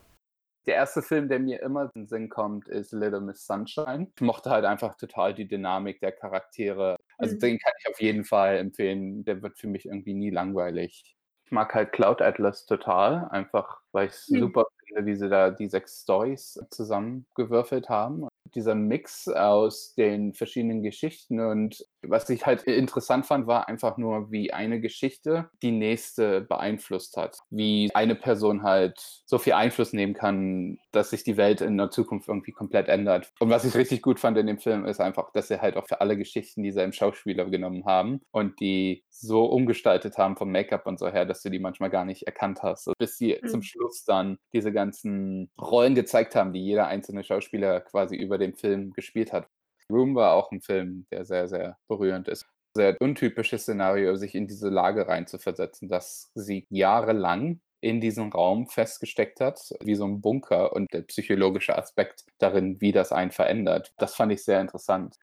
Der 0.65 0.75
erste 0.75 1.01
Film, 1.01 1.27
der 1.27 1.39
mir 1.39 1.61
immer 1.61 1.83
in 1.93 2.03
den 2.03 2.07
Sinn 2.07 2.29
kommt, 2.29 2.67
ist 2.67 2.93
Little 2.93 3.21
Miss 3.21 3.45
Sunshine. 3.45 4.07
Ich 4.15 4.21
mochte 4.21 4.49
halt 4.49 4.65
einfach 4.65 4.95
total 4.95 5.33
die 5.33 5.47
Dynamik 5.47 5.99
der 5.99 6.13
Charaktere. 6.13 6.95
Also 7.17 7.35
mhm. 7.35 7.39
den 7.39 7.59
kann 7.59 7.73
ich 7.79 7.89
auf 7.89 8.01
jeden 8.01 8.23
Fall 8.23 8.57
empfehlen. 8.57 9.25
Der 9.25 9.41
wird 9.41 9.57
für 9.57 9.67
mich 9.67 9.85
irgendwie 9.85 10.13
nie 10.13 10.29
langweilig. 10.29 11.15
Ich 11.45 11.51
mag 11.51 11.73
halt 11.73 11.91
Cloud 11.91 12.21
Atlas 12.21 12.65
total, 12.65 13.27
einfach 13.29 13.81
weil 13.91 14.07
ich 14.07 14.13
es 14.13 14.29
mhm. 14.29 14.39
super 14.39 14.65
finde, 14.85 15.05
wie 15.05 15.15
sie 15.15 15.29
da 15.29 15.51
die 15.51 15.67
sechs 15.67 16.01
Stories 16.01 16.59
zusammengewürfelt 16.69 17.89
haben 17.89 18.27
dieser 18.55 18.75
Mix 18.75 19.27
aus 19.27 19.93
den 19.95 20.33
verschiedenen 20.33 20.83
Geschichten 20.83 21.39
und 21.39 21.85
was 22.01 22.29
ich 22.29 22.45
halt 22.45 22.63
interessant 22.63 23.25
fand, 23.25 23.47
war 23.47 23.67
einfach 23.67 23.97
nur, 23.97 24.31
wie 24.31 24.53
eine 24.53 24.81
Geschichte 24.81 25.49
die 25.61 25.71
nächste 25.71 26.41
beeinflusst 26.41 27.17
hat. 27.17 27.37
Wie 27.49 27.91
eine 27.93 28.15
Person 28.15 28.63
halt 28.63 28.99
so 29.25 29.37
viel 29.37 29.53
Einfluss 29.53 29.93
nehmen 29.93 30.13
kann, 30.13 30.77
dass 30.91 31.11
sich 31.11 31.23
die 31.23 31.37
Welt 31.37 31.61
in 31.61 31.77
der 31.77 31.91
Zukunft 31.91 32.27
irgendwie 32.27 32.51
komplett 32.51 32.89
ändert. 32.89 33.31
Und 33.39 33.49
was 33.49 33.65
ich 33.65 33.75
richtig 33.75 34.01
gut 34.01 34.19
fand 34.19 34.37
in 34.37 34.47
dem 34.47 34.59
Film, 34.59 34.85
ist 34.85 34.99
einfach, 34.99 35.31
dass 35.31 35.47
sie 35.47 35.61
halt 35.61 35.77
auch 35.77 35.87
für 35.87 36.01
alle 36.01 36.17
Geschichten 36.17 36.63
dieselben 36.63 36.93
Schauspieler 36.93 37.45
genommen 37.49 37.85
haben 37.85 38.21
und 38.31 38.59
die 38.59 39.03
so 39.23 39.45
umgestaltet 39.45 40.17
haben 40.17 40.35
vom 40.35 40.51
Make-up 40.51 40.85
und 40.85 40.99
so 40.99 41.09
her, 41.09 41.25
dass 41.25 41.41
du 41.41 41.49
die 41.49 41.59
manchmal 41.59 41.89
gar 41.89 42.05
nicht 42.05 42.23
erkannt 42.23 42.61
hast. 42.61 42.91
Bis 42.97 43.17
sie 43.17 43.39
mhm. 43.41 43.47
zum 43.47 43.61
Schluss 43.63 44.03
dann 44.03 44.37
diese 44.53 44.71
ganzen 44.71 45.49
Rollen 45.59 45.95
gezeigt 45.95 46.35
haben, 46.35 46.53
die 46.53 46.63
jeder 46.63 46.87
einzelne 46.87 47.23
Schauspieler 47.23 47.81
quasi 47.81 48.15
über 48.15 48.37
den 48.37 48.53
Film 48.53 48.91
gespielt 48.93 49.33
hat. 49.33 49.47
Room 49.89 50.15
war 50.15 50.33
auch 50.33 50.51
ein 50.51 50.61
Film, 50.61 51.05
der 51.11 51.25
sehr, 51.25 51.47
sehr 51.47 51.77
berührend 51.87 52.27
ist. 52.27 52.45
Sehr 52.75 52.95
untypisches 52.99 53.63
Szenario, 53.63 54.15
sich 54.15 54.33
in 54.35 54.47
diese 54.47 54.69
Lage 54.69 55.07
reinzuversetzen, 55.07 55.89
dass 55.89 56.31
sie 56.33 56.65
jahrelang 56.69 57.61
in 57.81 57.99
diesem 57.99 58.29
Raum 58.29 58.67
festgesteckt 58.67 59.41
hat, 59.41 59.59
wie 59.81 59.95
so 59.95 60.05
ein 60.05 60.21
Bunker 60.21 60.73
und 60.73 60.91
der 60.93 61.01
psychologische 61.01 61.77
Aspekt 61.77 62.23
darin, 62.37 62.79
wie 62.79 62.93
das 62.93 63.11
einen 63.11 63.31
verändert. 63.31 63.93
Das 63.97 64.15
fand 64.15 64.31
ich 64.31 64.43
sehr 64.43 64.61
interessant. 64.61 65.17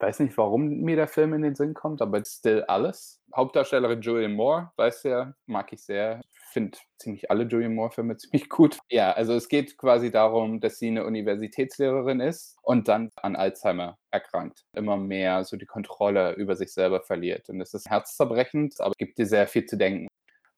Weiß 0.00 0.20
nicht, 0.20 0.36
warum 0.38 0.68
mir 0.80 0.96
der 0.96 1.08
Film 1.08 1.34
in 1.34 1.42
den 1.42 1.54
Sinn 1.54 1.74
kommt, 1.74 2.00
aber 2.02 2.24
Still 2.24 2.62
Alles. 2.68 3.20
Hauptdarstellerin 3.34 4.00
Julian 4.00 4.34
Moore, 4.34 4.70
weiß 4.76 5.02
ja, 5.04 5.34
mag 5.46 5.72
ich 5.72 5.82
sehr 5.82 6.20
finde 6.58 6.78
ziemlich 6.98 7.30
alle 7.30 7.44
Julian 7.44 7.74
Moore-Filme 7.74 8.16
ziemlich 8.16 8.48
gut. 8.48 8.78
Ja, 8.90 9.12
also 9.12 9.34
es 9.34 9.48
geht 9.48 9.76
quasi 9.76 10.10
darum, 10.10 10.60
dass 10.60 10.78
sie 10.78 10.88
eine 10.88 11.04
Universitätslehrerin 11.04 12.20
ist 12.20 12.56
und 12.62 12.88
dann 12.88 13.10
an 13.16 13.36
Alzheimer 13.36 13.98
erkrankt. 14.10 14.64
Immer 14.72 14.96
mehr 14.96 15.44
so 15.44 15.56
die 15.56 15.66
Kontrolle 15.66 16.32
über 16.34 16.56
sich 16.56 16.72
selber 16.72 17.02
verliert. 17.02 17.48
Und 17.48 17.60
es 17.60 17.74
ist 17.74 17.88
herzzerbrechend, 17.88 18.80
aber 18.80 18.94
gibt 18.98 19.18
dir 19.18 19.26
sehr 19.26 19.46
viel 19.46 19.66
zu 19.66 19.76
denken. 19.76 20.08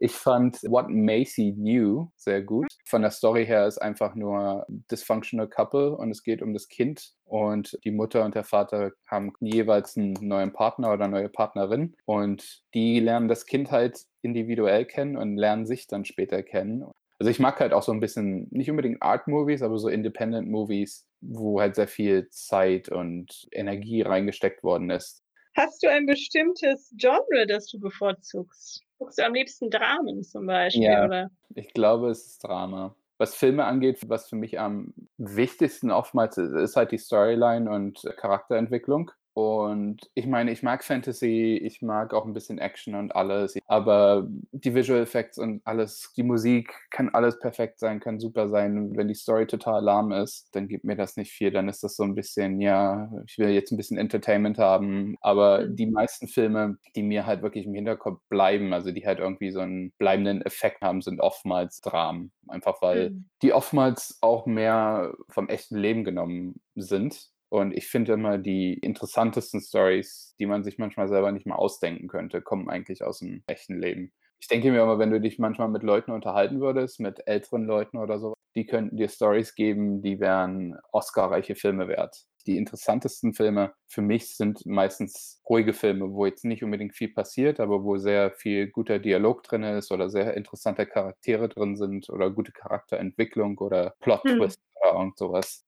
Ich 0.02 0.12
fand 0.12 0.62
What 0.62 0.88
Macy 0.88 1.52
Knew 1.52 2.08
sehr 2.16 2.40
gut. 2.40 2.68
Von 2.86 3.02
der 3.02 3.10
Story 3.10 3.44
her 3.44 3.66
ist 3.66 3.76
einfach 3.76 4.14
nur 4.14 4.64
Dysfunctional 4.90 5.46
Couple 5.46 5.94
und 5.94 6.10
es 6.10 6.22
geht 6.22 6.40
um 6.40 6.54
das 6.54 6.68
Kind 6.68 7.12
und 7.26 7.78
die 7.84 7.90
Mutter 7.90 8.24
und 8.24 8.34
der 8.34 8.44
Vater 8.44 8.92
haben 9.06 9.34
jeweils 9.40 9.98
einen 9.98 10.14
neuen 10.14 10.54
Partner 10.54 10.94
oder 10.94 11.06
neue 11.06 11.28
Partnerin 11.28 11.94
und 12.06 12.62
die 12.72 12.98
lernen 12.98 13.28
das 13.28 13.44
Kind 13.44 13.70
halt 13.70 14.06
individuell 14.22 14.86
kennen 14.86 15.18
und 15.18 15.36
lernen 15.36 15.66
sich 15.66 15.86
dann 15.86 16.06
später 16.06 16.42
kennen. 16.42 16.86
Also 17.18 17.30
ich 17.30 17.38
mag 17.38 17.60
halt 17.60 17.74
auch 17.74 17.82
so 17.82 17.92
ein 17.92 18.00
bisschen, 18.00 18.48
nicht 18.50 18.70
unbedingt 18.70 19.02
Art-Movies, 19.02 19.60
aber 19.60 19.78
so 19.78 19.90
Independent-Movies, 19.90 21.06
wo 21.20 21.60
halt 21.60 21.74
sehr 21.74 21.88
viel 21.88 22.26
Zeit 22.30 22.88
und 22.88 23.46
Energie 23.52 24.00
reingesteckt 24.00 24.62
worden 24.62 24.88
ist. 24.88 25.22
Hast 25.56 25.82
du 25.82 25.90
ein 25.90 26.06
bestimmtes 26.06 26.94
Genre, 26.96 27.46
das 27.46 27.66
du 27.66 27.78
bevorzugst? 27.80 28.82
Guckst 28.98 29.18
du 29.18 29.24
am 29.24 29.34
liebsten 29.34 29.70
Dramen 29.70 30.22
zum 30.22 30.46
Beispiel? 30.46 30.84
Ja, 30.84 31.04
oder? 31.04 31.30
ich 31.54 31.72
glaube, 31.72 32.10
es 32.10 32.26
ist 32.26 32.44
Drama. 32.44 32.94
Was 33.18 33.34
Filme 33.34 33.64
angeht, 33.64 34.08
was 34.08 34.28
für 34.28 34.36
mich 34.36 34.58
am 34.58 34.94
wichtigsten 35.18 35.90
oftmals 35.90 36.38
ist, 36.38 36.52
ist 36.52 36.76
halt 36.76 36.92
die 36.92 36.98
Storyline 36.98 37.70
und 37.70 38.02
Charakterentwicklung. 38.16 39.10
Und 39.32 40.00
ich 40.14 40.26
meine, 40.26 40.50
ich 40.50 40.62
mag 40.62 40.82
Fantasy, 40.82 41.60
ich 41.62 41.82
mag 41.82 42.12
auch 42.12 42.26
ein 42.26 42.32
bisschen 42.32 42.58
Action 42.58 42.94
und 42.96 43.14
alles, 43.14 43.56
aber 43.66 44.26
die 44.50 44.74
Visual 44.74 45.00
Effects 45.00 45.38
und 45.38 45.62
alles, 45.64 46.12
die 46.16 46.24
Musik 46.24 46.74
kann 46.90 47.10
alles 47.10 47.38
perfekt 47.38 47.78
sein, 47.78 48.00
kann 48.00 48.18
super 48.18 48.48
sein. 48.48 48.96
Wenn 48.96 49.08
die 49.08 49.14
Story 49.14 49.46
total 49.46 49.84
lahm 49.84 50.10
ist, 50.12 50.48
dann 50.52 50.66
gibt 50.66 50.84
mir 50.84 50.96
das 50.96 51.16
nicht 51.16 51.30
viel. 51.30 51.52
Dann 51.52 51.68
ist 51.68 51.82
das 51.84 51.96
so 51.96 52.02
ein 52.02 52.14
bisschen, 52.14 52.60
ja, 52.60 53.10
ich 53.26 53.38
will 53.38 53.50
jetzt 53.50 53.70
ein 53.70 53.76
bisschen 53.76 53.98
Entertainment 53.98 54.58
haben. 54.58 55.16
Aber 55.20 55.60
mhm. 55.66 55.76
die 55.76 55.86
meisten 55.86 56.26
Filme, 56.26 56.78
die 56.96 57.02
mir 57.02 57.24
halt 57.26 57.42
wirklich 57.42 57.66
im 57.66 57.74
Hinterkopf 57.74 58.20
bleiben, 58.28 58.72
also 58.72 58.90
die 58.90 59.06
halt 59.06 59.20
irgendwie 59.20 59.52
so 59.52 59.60
einen 59.60 59.92
bleibenden 59.98 60.42
Effekt 60.42 60.82
haben, 60.82 61.02
sind 61.02 61.20
oftmals 61.20 61.80
Dramen. 61.80 62.32
Einfach 62.48 62.82
weil 62.82 63.10
mhm. 63.10 63.26
die 63.42 63.52
oftmals 63.52 64.18
auch 64.22 64.46
mehr 64.46 65.14
vom 65.28 65.48
echten 65.48 65.76
Leben 65.76 66.02
genommen 66.02 66.60
sind 66.74 67.30
und 67.50 67.76
ich 67.76 67.88
finde 67.88 68.12
immer, 68.12 68.38
die 68.38 68.74
interessantesten 68.74 69.60
Stories, 69.60 70.34
die 70.38 70.46
man 70.46 70.62
sich 70.62 70.78
manchmal 70.78 71.08
selber 71.08 71.32
nicht 71.32 71.46
mal 71.46 71.56
ausdenken 71.56 72.08
könnte, 72.08 72.40
kommen 72.40 72.70
eigentlich 72.70 73.02
aus 73.04 73.18
dem 73.18 73.42
echten 73.46 73.80
Leben. 73.80 74.12
Ich 74.38 74.46
denke 74.48 74.70
mir 74.70 74.82
immer, 74.82 74.98
wenn 74.98 75.10
du 75.10 75.20
dich 75.20 75.38
manchmal 75.38 75.68
mit 75.68 75.82
Leuten 75.82 76.12
unterhalten 76.12 76.60
würdest, 76.60 77.00
mit 77.00 77.26
älteren 77.26 77.64
Leuten 77.64 77.98
oder 77.98 78.20
so, 78.20 78.34
die 78.54 78.66
könnten 78.66 78.96
dir 78.96 79.08
Stories 79.08 79.54
geben, 79.54 80.00
die 80.00 80.20
wären 80.20 80.78
Oscar-reiche 80.92 81.56
Filme 81.56 81.88
wert. 81.88 82.24
Die 82.46 82.56
interessantesten 82.56 83.34
Filme 83.34 83.74
für 83.86 84.00
mich 84.00 84.36
sind 84.36 84.64
meistens 84.64 85.42
ruhige 85.48 85.74
Filme, 85.74 86.12
wo 86.12 86.26
jetzt 86.26 86.44
nicht 86.44 86.64
unbedingt 86.64 86.94
viel 86.94 87.12
passiert, 87.12 87.60
aber 87.60 87.82
wo 87.84 87.98
sehr 87.98 88.30
viel 88.30 88.68
guter 88.68 88.98
Dialog 88.98 89.42
drin 89.42 89.64
ist 89.64 89.92
oder 89.92 90.08
sehr 90.08 90.34
interessante 90.36 90.86
Charaktere 90.86 91.48
drin 91.48 91.76
sind 91.76 92.08
oder 92.08 92.30
gute 92.30 92.52
Charakterentwicklung 92.52 93.58
oder 93.58 93.94
Plot-Twist 94.00 94.60
hm. 94.60 94.90
oder 94.90 94.98
irgend 95.00 95.18
sowas. 95.18 95.66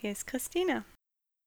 Hier 0.00 0.12
ist 0.12 0.26
Christine. 0.26 0.86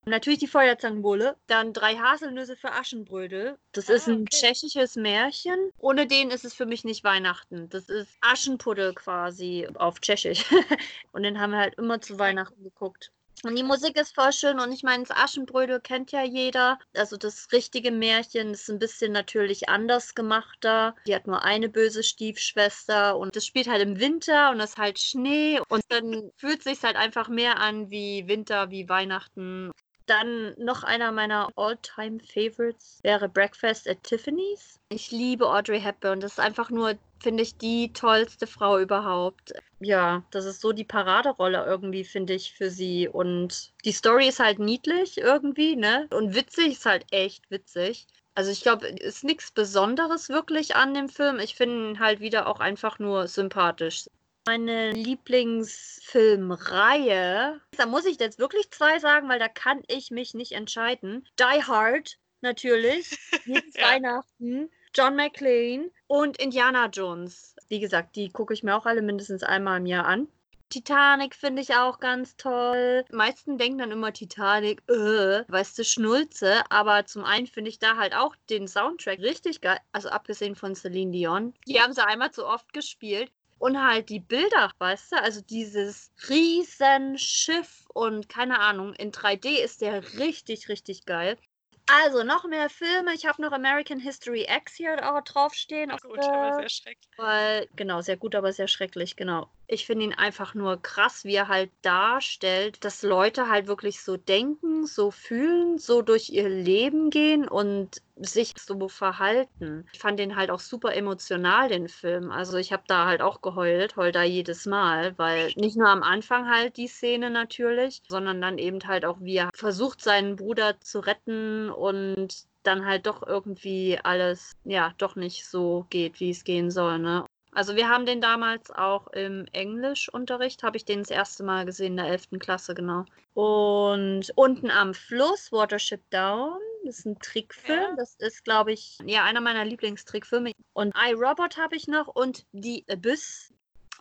Natürlich 0.06 0.38
die 0.38 0.48
Feuerzangenbowle, 0.48 1.38
dann 1.48 1.74
drei 1.74 1.96
Haselnüsse 1.96 2.56
für 2.56 2.72
Aschenbrödel. 2.72 3.58
Das 3.72 3.90
ah, 3.90 3.94
ist 3.94 4.08
ein 4.08 4.22
okay. 4.22 4.38
tschechisches 4.38 4.96
Märchen. 4.96 5.72
Ohne 5.80 6.06
den 6.06 6.30
ist 6.30 6.46
es 6.46 6.54
für 6.54 6.68
mich 6.68 6.84
nicht 6.84 7.04
Weihnachten. 7.04 7.68
Das 7.70 7.90
ist 7.90 8.16
Aschenpuddel 8.22 8.94
quasi 8.94 9.68
auf 9.74 10.00
Tschechisch. 10.02 10.46
und 11.14 11.24
den 11.24 11.40
haben 11.40 11.52
wir 11.52 11.60
halt 11.60 11.76
immer 11.80 12.00
zu 12.00 12.20
Weihnachten 12.20 12.62
geguckt. 12.64 13.12
Und 13.44 13.58
die 13.58 13.64
Musik 13.64 14.00
ist 14.00 14.16
voll 14.16 14.32
schön 14.32 14.60
und 14.60 14.72
ich 14.72 14.84
meine, 14.84 15.04
das 15.04 15.18
Aschenbrödel 15.18 15.82
kennt 15.82 16.12
ja 16.12 16.24
jeder. 16.24 16.80
Also 16.96 17.18
das 17.18 17.48
richtige 17.52 17.92
Märchen 17.92 18.52
ist 18.52 18.70
ein 18.70 18.80
bisschen 18.80 19.12
natürlich 19.12 19.68
anders 19.70 20.16
gemacht 20.16 20.58
da. 20.62 20.96
Die 21.08 21.16
hat 21.16 21.28
nur 21.28 21.44
eine 21.44 21.68
böse 21.68 22.04
Stiefschwester 22.04 23.18
und 23.18 23.36
das 23.36 23.46
spielt 23.46 23.68
halt 23.68 23.82
im 23.82 24.00
Winter 24.00 24.52
und 24.52 24.60
es 24.62 24.72
ist 24.72 24.78
halt 24.78 25.00
Schnee 25.00 25.60
und 25.68 25.84
dann 25.90 26.32
fühlt 26.38 26.60
es 26.60 26.64
sich 26.66 26.84
halt 26.84 26.96
einfach 26.96 27.28
mehr 27.28 27.60
an 27.60 27.90
wie 27.90 28.28
Winter, 28.28 28.70
wie 28.70 28.88
Weihnachten. 28.88 29.72
Dann 30.06 30.54
noch 30.58 30.84
einer 30.84 31.12
meiner 31.12 31.50
all-time 31.56 32.20
Favorites 32.20 33.00
wäre 33.04 33.30
Breakfast 33.30 33.88
at 33.88 34.04
Tiffany's. 34.04 34.80
Ich 34.90 35.12
liebe 35.12 35.48
Audrey 35.48 35.80
Hepburn. 35.80 36.20
Das 36.20 36.34
ist 36.34 36.40
einfach 36.40 36.70
nur, 36.70 36.96
finde 37.22 37.44
ich, 37.44 37.58
die 37.58 37.94
tollste 37.94 38.48
Frau 38.48 38.80
überhaupt. 38.80 39.54
Ja, 39.80 40.24
das 40.32 40.46
ist 40.46 40.62
so 40.62 40.74
die 40.74 40.84
Paraderolle 40.84 41.66
irgendwie, 41.66 42.04
finde 42.04 42.34
ich, 42.34 42.54
für 42.54 42.70
sie. 42.70 43.08
Und 43.08 43.74
die 43.86 43.92
Story 43.92 44.28
ist 44.28 44.40
halt 44.40 44.60
niedlich 44.60 45.18
irgendwie, 45.18 45.76
ne? 45.76 46.08
Und 46.12 46.36
witzig 46.36 46.74
ist 46.74 46.86
halt 46.86 47.06
echt 47.12 47.50
witzig. 47.50 48.08
Also 48.36 48.52
ich 48.52 48.62
glaube, 48.62 48.88
es 48.88 49.18
ist 49.18 49.24
nichts 49.24 49.52
Besonderes 49.52 50.30
wirklich 50.30 50.76
an 50.76 50.94
dem 50.94 51.08
Film. 51.08 51.40
Ich 51.40 51.56
finde 51.56 51.90
ihn 51.92 52.00
halt 52.00 52.20
wieder 52.20 52.48
auch 52.48 52.60
einfach 52.60 53.00
nur 53.00 53.28
sympathisch. 53.28 54.08
Meine 54.46 54.92
Lieblingsfilmreihe, 54.92 57.62
da 57.78 57.86
muss 57.86 58.04
ich 58.06 58.20
jetzt 58.20 58.40
wirklich 58.40 58.70
zwei 58.72 59.00
sagen, 59.00 59.30
weil 59.30 59.40
da 59.40 59.48
kann 59.48 59.82
ich 59.88 60.12
mich 60.12 60.34
nicht 60.34 60.52
entscheiden. 60.52 61.26
Die 61.40 61.64
Hard, 61.64 62.18
natürlich, 62.42 63.18
jedes 63.46 63.74
ja. 63.76 63.92
Weihnachten. 63.92 64.70
John 64.96 65.16
McClane 65.16 65.90
und 66.08 66.38
Indiana 66.38 66.88
Jones. 66.88 67.56
Wie 67.68 67.80
gesagt, 67.80 68.16
die 68.16 68.30
gucke 68.30 68.54
ich 68.54 68.64
mir 68.64 68.76
auch 68.76 68.86
alle 68.86 69.02
mindestens 69.02 69.44
einmal 69.44 69.80
im 69.80 69.86
Jahr 69.86 70.06
an. 70.06 70.28
Titanic 70.70 71.36
finde 71.36 71.62
ich 71.62 71.76
auch 71.76 72.00
ganz 72.00 72.36
toll. 72.36 73.06
Die 73.12 73.16
meisten 73.16 73.60
denken 73.60 73.78
dann 73.78 73.92
immer 73.92 74.12
Titanic, 74.12 74.82
äh, 74.90 75.44
weißt 75.48 75.78
du, 75.78 75.84
Schnulze. 75.84 76.64
Aber 76.70 77.06
zum 77.06 77.24
einen 77.24 77.46
finde 77.46 77.70
ich 77.70 77.78
da 77.78 77.96
halt 77.96 78.16
auch 78.16 78.36
den 78.50 78.68
Soundtrack 78.68 79.20
richtig 79.20 79.62
geil. 79.62 79.78
Also 79.92 80.10
abgesehen 80.10 80.56
von 80.56 80.76
Celine 80.76 81.12
Dion. 81.12 81.54
Die 81.68 81.80
haben 81.80 81.94
sie 81.94 82.04
einmal 82.04 82.32
zu 82.32 82.46
oft 82.46 82.74
gespielt. 82.74 83.32
Und 83.64 83.82
halt 83.82 84.10
die 84.10 84.20
Bilder, 84.20 84.72
weißt 84.80 85.14
du, 85.14 85.22
also 85.22 85.40
dieses 85.40 86.12
riesen 86.28 87.18
Schiff 87.18 87.86
und 87.94 88.28
keine 88.28 88.60
Ahnung, 88.60 88.94
in 88.96 89.14
3D 89.14 89.64
ist 89.64 89.80
der 89.80 90.04
richtig, 90.20 90.68
richtig 90.68 91.06
geil. 91.06 91.38
Also, 91.86 92.24
noch 92.24 92.44
mehr 92.44 92.70
Filme. 92.70 93.14
Ich 93.14 93.26
habe 93.26 93.42
noch 93.42 93.54
American 93.54 94.00
History 94.00 94.48
X 94.54 94.76
hier 94.76 94.98
auch 95.10 95.22
draufstehen. 95.22 95.92
Gut, 95.92 96.20
aber 96.20 96.56
sehr 96.56 96.70
schrecklich. 96.70 97.10
Weil, 97.16 97.70
genau, 97.78 98.02
sehr 98.02 98.18
gut, 98.18 98.36
aber 98.36 98.52
sehr 98.52 98.68
schrecklich, 98.68 99.16
genau. 99.16 99.50
Ich 99.68 99.86
finde 99.86 100.06
ihn 100.06 100.14
einfach 100.14 100.56
nur 100.56 100.82
krass, 100.82 101.24
wie 101.24 101.36
er 101.36 101.48
halt 101.48 101.72
darstellt, 101.84 102.84
dass 102.84 103.02
Leute 103.02 103.48
halt 103.48 103.68
wirklich 103.68 104.02
so 104.02 104.18
denken, 104.18 104.86
so 104.86 105.10
fühlen, 105.10 105.78
so 105.78 106.02
durch 106.02 106.30
ihr 106.30 106.50
Leben 106.50 107.10
gehen 107.10 107.48
und 107.48 108.02
sich 108.16 108.54
so 108.58 108.88
verhalten. 108.88 109.88
Ich 109.94 110.00
fand 110.00 110.20
den 110.20 110.36
halt 110.36 110.52
auch 110.52 110.60
super 110.60 110.96
emotional, 110.96 111.70
den 111.70 111.88
Film. 111.88 112.32
Also 112.32 112.58
ich 112.58 112.72
habe 112.72 112.84
da 112.88 113.06
halt 113.06 113.22
auch 113.22 113.42
geheult, 113.42 113.96
heul 113.96 114.12
da 114.12 114.24
jedes 114.24 114.66
Mal, 114.66 115.18
weil 115.18 115.52
nicht 115.56 115.78
nur 115.78 115.90
am 115.90 116.04
Anfang 116.04 116.50
halt 116.50 116.78
die 116.78 116.88
Szene 116.88 117.30
natürlich, 117.30 118.02
sondern 118.08 118.42
dann 118.42 118.58
eben 118.58 118.80
halt 118.86 119.06
auch, 119.06 119.18
wie 119.20 119.38
er 119.38 119.50
versucht, 119.54 120.02
seinen 120.02 120.36
Bruder 120.36 120.80
zu 120.82 121.00
retten 121.00 121.70
und 121.70 122.46
dann 122.64 122.86
halt 122.86 123.08
doch 123.08 123.26
irgendwie 123.26 124.00
alles, 124.04 124.54
ja, 124.64 124.94
doch 124.98 125.16
nicht 125.16 125.46
so 125.46 125.86
geht, 125.90 126.20
wie 126.20 126.30
es 126.30 126.44
gehen 126.44 126.72
soll, 126.72 127.00
ne? 127.00 127.26
Also 127.56 127.76
wir 127.76 127.88
haben 127.88 128.08
den 128.08 128.20
damals 128.20 128.72
auch 128.72 129.08
im 129.08 129.46
Englischunterricht, 129.52 130.64
habe 130.64 130.78
ich 130.78 130.86
den 130.86 131.00
das 131.00 131.12
erste 131.12 131.44
Mal 131.44 131.66
gesehen, 131.66 131.94
in 131.94 131.98
der 131.98 132.08
11. 132.08 132.40
Klasse, 132.40 132.74
genau. 132.74 133.06
Und 133.36 134.32
unten 134.36 134.72
am 134.72 134.96
Fluss, 134.96 135.52
Watership 135.52 136.02
Down, 136.10 136.58
das 136.84 137.00
ist 137.00 137.06
ein 137.06 137.20
Trickfilm. 137.20 137.80
Ja. 137.80 137.96
Das 137.96 138.16
ist, 138.16 138.44
glaube 138.44 138.72
ich, 138.72 138.98
ja, 139.06 139.24
einer 139.24 139.42
meiner 139.42 139.66
Lieblingstrickfilme. 139.66 140.52
Und 140.74 140.94
iRobot 140.96 141.58
habe 141.58 141.76
ich 141.76 141.88
noch 141.88 142.08
und 142.08 142.46
die 142.52 142.86
Abyss, 142.90 143.53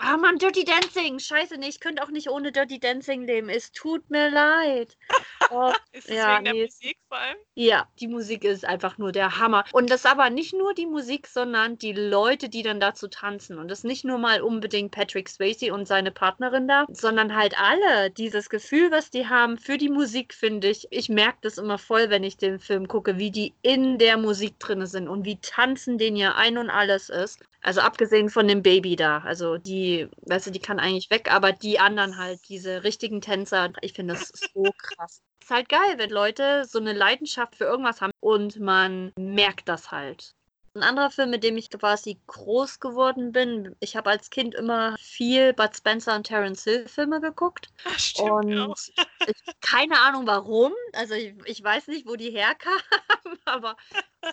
Ah, 0.05 0.17
Mann, 0.17 0.37
Dirty 0.37 0.65
Dancing. 0.65 1.21
Scheiße, 1.21 1.59
nee, 1.59 1.69
ich 1.69 1.79
könnte 1.79 2.03
auch 2.03 2.11
nicht 2.11 2.29
ohne 2.29 2.51
Dirty 2.51 2.81
Dancing 2.81 3.25
leben. 3.25 3.49
Es 3.49 3.71
tut 3.71 4.11
mir 4.11 4.31
leid. 4.31 4.97
Oh, 5.51 5.73
ist 5.93 6.09
es 6.09 6.17
ja, 6.17 6.37
wegen 6.37 6.45
nee. 6.45 6.53
der 6.53 6.65
Musik 6.65 6.99
vor 7.09 7.19
allem? 7.19 7.37
Ja, 7.55 7.87
die 8.01 8.09
Musik 8.09 8.43
ist 8.45 8.65
einfach 8.65 8.97
nur 8.97 9.13
der 9.13 9.39
Hammer. 9.39 9.65
Und 9.73 9.91
das 9.91 10.07
aber 10.07 10.31
nicht 10.31 10.55
nur 10.55 10.73
die 10.73 10.87
Musik, 10.87 11.27
sondern 11.27 11.77
die 11.77 11.93
Leute, 11.93 12.49
die 12.49 12.63
dann 12.63 12.81
dazu 12.81 13.07
tanzen. 13.09 13.59
Und 13.59 13.69
das 13.69 13.85
nicht 13.85 14.03
nur 14.03 14.17
mal 14.17 14.41
unbedingt 14.41 14.93
Patrick 14.93 15.29
Swayze 15.29 15.75
und 15.75 15.87
seine 15.87 16.11
Partnerin 16.11 16.69
da, 16.69 16.87
sondern 16.89 17.37
halt 17.37 17.59
alle. 17.59 18.11
Dieses 18.11 18.49
Gefühl, 18.49 18.91
was 18.93 19.11
die 19.11 19.29
haben 19.29 19.59
für 19.59 19.77
die 19.77 19.91
Musik, 19.91 20.33
finde 20.33 20.71
ich. 20.71 20.87
Ich 20.91 21.11
merke 21.11 21.39
das 21.43 21.59
immer 21.59 21.77
voll, 21.77 22.09
wenn 22.09 22.25
ich 22.25 22.39
den 22.39 22.59
Film 22.59 22.89
gucke, 22.89 23.19
wie 23.19 23.31
die 23.31 23.53
in 23.61 23.99
der 23.99 24.17
Musik 24.17 24.59
drin 24.59 24.87
sind 24.87 25.07
und 25.07 25.27
wie 25.27 25.39
tanzen 25.43 25.99
den 25.99 26.17
ja 26.17 26.35
ein 26.37 26.57
und 26.57 26.71
alles 26.71 27.11
ist. 27.11 27.41
Also 27.63 27.81
abgesehen 27.81 28.29
von 28.29 28.49
dem 28.49 28.63
Baby 28.63 28.97
da. 28.97 29.19
Also 29.19 29.57
die, 29.57 29.92
weißt 30.27 30.47
du, 30.47 30.51
die 30.51 30.61
kann 30.61 30.79
eigentlich 30.79 31.11
weg, 31.11 31.33
aber 31.33 31.53
die 31.53 31.79
anderen 31.79 32.19
halt, 32.19 32.41
diese 32.49 32.85
richtigen 32.85 33.21
Tänzer, 33.21 33.73
ich 33.81 33.93
finde 33.93 34.15
das 34.15 34.33
so 34.55 34.65
krass. 34.79 35.23
Ist 35.43 35.51
halt 35.51 35.69
geil, 35.69 35.95
wenn 35.97 36.11
Leute 36.11 36.65
so 36.65 36.79
eine 36.79 36.93
Leidenschaft 36.93 37.57
für 37.57 37.65
irgendwas 37.65 38.01
haben 38.01 38.13
und 38.21 38.61
man 38.61 39.13
merkt 39.19 39.69
das 39.69 39.91
halt. 39.91 40.35
Ein 40.75 40.85
anderer 40.85 41.11
Film, 41.11 41.29
mit 41.29 41.45
dem 41.45 41.59
ich 41.59 41.69
quasi 41.69 42.19
groß 42.29 42.81
geworden 42.81 43.33
bin, 43.33 43.77
ich 43.81 43.95
habe 43.95 44.09
als 44.09 44.31
Kind 44.31 44.55
immer 44.55 44.97
viel 44.99 45.53
Bud 45.53 45.77
Spencer 45.77 46.17
und 46.17 46.27
Terence 46.27 46.65
Hill 46.65 46.89
Filme 46.89 47.21
geguckt. 47.21 47.69
Ach, 47.85 47.99
stimmt 47.99 48.31
und 48.31 48.93
ich, 49.27 49.45
keine 49.61 50.01
Ahnung 50.01 50.27
warum. 50.27 50.73
Also 50.95 51.13
ich, 51.13 51.35
ich 51.45 51.63
weiß 51.63 51.89
nicht, 51.89 52.07
wo 52.07 52.17
die 52.17 52.31
herkamen, 52.31 52.81
aber 53.45 53.77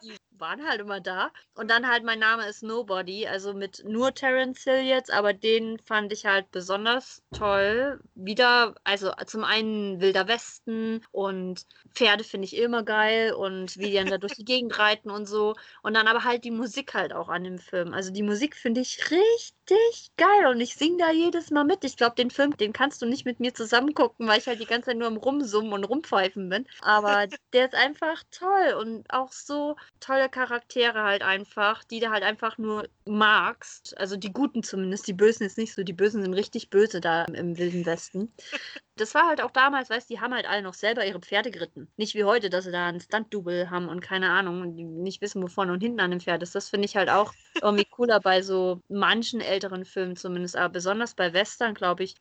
die 0.02 0.16
waren 0.40 0.68
halt 0.68 0.82
immer 0.82 1.00
da. 1.00 1.32
Und 1.56 1.70
dann 1.70 1.88
halt 1.88 2.04
mein 2.04 2.20
Name 2.20 2.48
ist 2.48 2.64
Nobody, 2.64 3.28
also 3.28 3.54
mit 3.54 3.84
nur 3.86 4.14
Terence 4.14 4.64
Hill 4.64 4.82
jetzt, 4.82 5.12
aber 5.12 5.34
den 5.34 5.80
fand 5.80 6.12
ich 6.14 6.26
halt 6.26 6.52
besonders 6.52 7.22
toll. 7.34 8.00
Wieder, 8.16 8.76
also 8.84 9.12
zum 9.26 9.44
einen 9.44 10.00
Wilder 10.00 10.28
Westen 10.28 11.02
und 11.12 11.66
Pferde 11.94 12.24
finde 12.24 12.46
ich 12.46 12.56
immer 12.56 12.84
geil 12.84 13.34
und 13.34 13.78
wie 13.78 13.90
die 13.90 13.94
dann 13.96 14.08
da 14.08 14.18
durch 14.18 14.36
die 14.36 14.46
Gegend 14.46 14.78
reiten 14.80 15.10
und 15.10 15.26
so. 15.26 15.56
Und 15.84 15.94
dann 15.96 16.08
aber 16.08 16.24
halt 16.24 16.44
die 16.44 16.52
Musik 16.52 16.94
halt 16.94 17.14
auch 17.14 17.30
an 17.30 17.44
dem 17.44 17.60
Film. 17.60 17.94
Also 17.94 18.12
die 18.12 18.24
Musik 18.24 18.56
finde 18.56 18.82
ich 18.82 19.00
richtig 19.12 20.12
geil 20.18 20.48
und 20.50 20.62
ich 20.62 20.76
singe 20.76 20.98
da 20.98 21.12
jedes 21.12 21.52
Mal 21.52 21.66
mit. 21.66 21.84
Ich 21.84 21.98
glaube, 21.98 22.16
den 22.16 22.32
Film, 22.32 22.56
den 22.58 22.74
kannst 22.74 23.02
du 23.02 23.06
nicht 23.06 23.26
mit 23.26 23.40
mir 23.40 23.54
zusammen 23.54 23.94
gucken, 23.94 24.28
weil 24.28 24.40
ich 24.40 24.48
halt 24.48 24.60
die 24.60 24.66
ganze 24.66 24.88
Zeit 24.88 24.98
nur 24.98 25.08
am 25.08 25.18
Rumsummen 25.18 25.74
und 25.74 25.84
Rumpfeifen 25.84 26.50
bin. 26.50 26.66
Aber 26.82 27.28
der 27.54 27.66
ist 27.66 27.76
einfach 27.76 28.24
toll 28.32 28.76
und 28.80 29.12
auch 29.12 29.32
so 29.32 29.76
tolle 30.00 30.29
Charaktere 30.30 31.04
halt 31.04 31.24
einfach, 31.24 31.84
die 31.84 32.00
du 32.00 32.10
halt 32.10 32.24
einfach 32.24 32.58
nur 32.58 32.88
magst. 33.06 33.98
Also 33.98 34.16
die 34.16 34.32
Guten 34.32 34.64
zumindest, 34.64 35.08
die 35.08 35.14
Bösen 35.14 35.46
ist 35.46 35.58
nicht 35.58 35.74
so. 35.74 35.84
Die 35.84 35.94
Bösen 35.94 36.22
sind 36.22 36.34
richtig 36.34 36.70
böse 36.70 37.02
da 37.02 37.26
im 37.26 37.58
Wilden 37.58 37.86
Westen. 37.86 38.34
Das 38.96 39.16
war 39.16 39.28
halt 39.28 39.40
auch 39.40 39.52
damals, 39.52 39.90
weißt 39.90 40.10
du, 40.10 40.14
die 40.14 40.20
haben 40.20 40.34
halt 40.34 40.46
alle 40.46 40.62
noch 40.62 40.74
selber 40.74 41.06
ihre 41.06 41.22
Pferde 41.22 41.52
geritten. 41.52 41.90
Nicht 41.96 42.16
wie 42.16 42.26
heute, 42.26 42.50
dass 42.50 42.66
sie 42.66 42.72
da 42.74 42.88
einen 42.88 43.00
Stunt-Double 43.00 43.70
haben 43.70 43.88
und 43.88 44.02
keine 44.02 44.30
Ahnung 44.30 44.60
und 44.60 44.76
die 44.76 44.84
nicht 44.84 45.22
wissen, 45.22 45.42
wo 45.42 45.48
vorne 45.48 45.72
und 45.72 45.80
hinten 45.80 46.02
an 46.02 46.12
dem 46.12 46.20
Pferd 46.20 46.44
ist. 46.44 46.54
Das 46.54 46.68
finde 46.68 46.86
ich 46.86 46.98
halt 46.98 47.10
auch 47.10 47.32
irgendwie 47.62 47.86
cooler 47.86 48.20
bei 48.20 48.42
so 48.42 48.82
manchen 48.90 49.40
älteren 49.40 49.86
Filmen 49.86 50.18
zumindest. 50.18 50.58
Aber 50.58 50.68
besonders 50.68 51.16
bei 51.16 51.32
Western, 51.32 51.76
glaube 51.76 52.04
ich, 52.04 52.16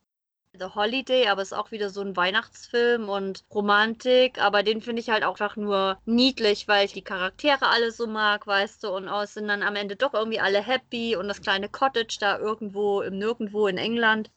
The 0.58 0.74
Holiday, 0.74 1.28
aber 1.28 1.42
es 1.42 1.52
ist 1.52 1.58
auch 1.58 1.70
wieder 1.70 1.90
so 1.90 2.00
ein 2.00 2.16
Weihnachtsfilm 2.16 3.08
und 3.08 3.44
Romantik, 3.54 4.38
aber 4.42 4.62
den 4.62 4.82
finde 4.82 5.00
ich 5.00 5.10
halt 5.10 5.24
auch 5.24 5.38
einfach 5.40 5.56
nur 5.56 5.98
niedlich, 6.04 6.68
weil 6.68 6.84
ich 6.84 6.92
die 6.92 7.02
Charaktere 7.02 7.68
alle 7.68 7.92
so 7.92 8.06
mag, 8.06 8.46
weißt 8.46 8.84
du, 8.84 8.88
und 8.90 9.08
aus 9.08 9.34
sind 9.34 9.48
dann 9.48 9.62
am 9.62 9.76
Ende 9.76 9.96
doch 9.96 10.14
irgendwie 10.14 10.40
alle 10.40 10.60
happy 10.60 11.16
und 11.16 11.28
das 11.28 11.42
kleine 11.42 11.68
Cottage 11.68 12.18
da 12.20 12.38
irgendwo 12.38 13.02
im 13.02 13.18
Nirgendwo 13.18 13.66
in 13.66 13.78
England. 13.78 14.30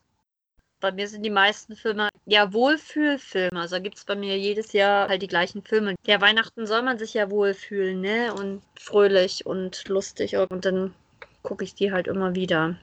Bei 0.80 0.92
mir 0.92 1.08
sind 1.08 1.24
die 1.24 1.30
meisten 1.30 1.76
Filme 1.76 2.10
ja 2.26 2.54
Wohlfühlfilme. 2.54 3.60
Also 3.60 3.80
gibt 3.82 3.98
es 3.98 4.06
bei 4.06 4.16
mir 4.16 4.38
jedes 4.38 4.74
Jahr 4.74 5.10
halt 5.10 5.22
die 5.22 5.28
gleichen 5.28 5.62
Filme. 5.62 5.96
Ja, 6.08 6.20
Weihnachten 6.22 6.66
soll 6.66 6.82
man 6.82 6.98
sich 6.98 7.14
ja 7.14 7.30
wohlfühlen, 7.30 8.02
ne? 8.02 8.34
Und 8.34 8.64
fröhlich 8.80 9.46
und 9.46 9.88
lustig. 9.88 10.38
Und 10.38 10.66
dann 10.66 10.96
gucke 11.44 11.64
ich 11.64 11.76
die 11.76 11.92
halt 11.92 12.08
immer 12.08 12.34
wieder. 12.34 12.78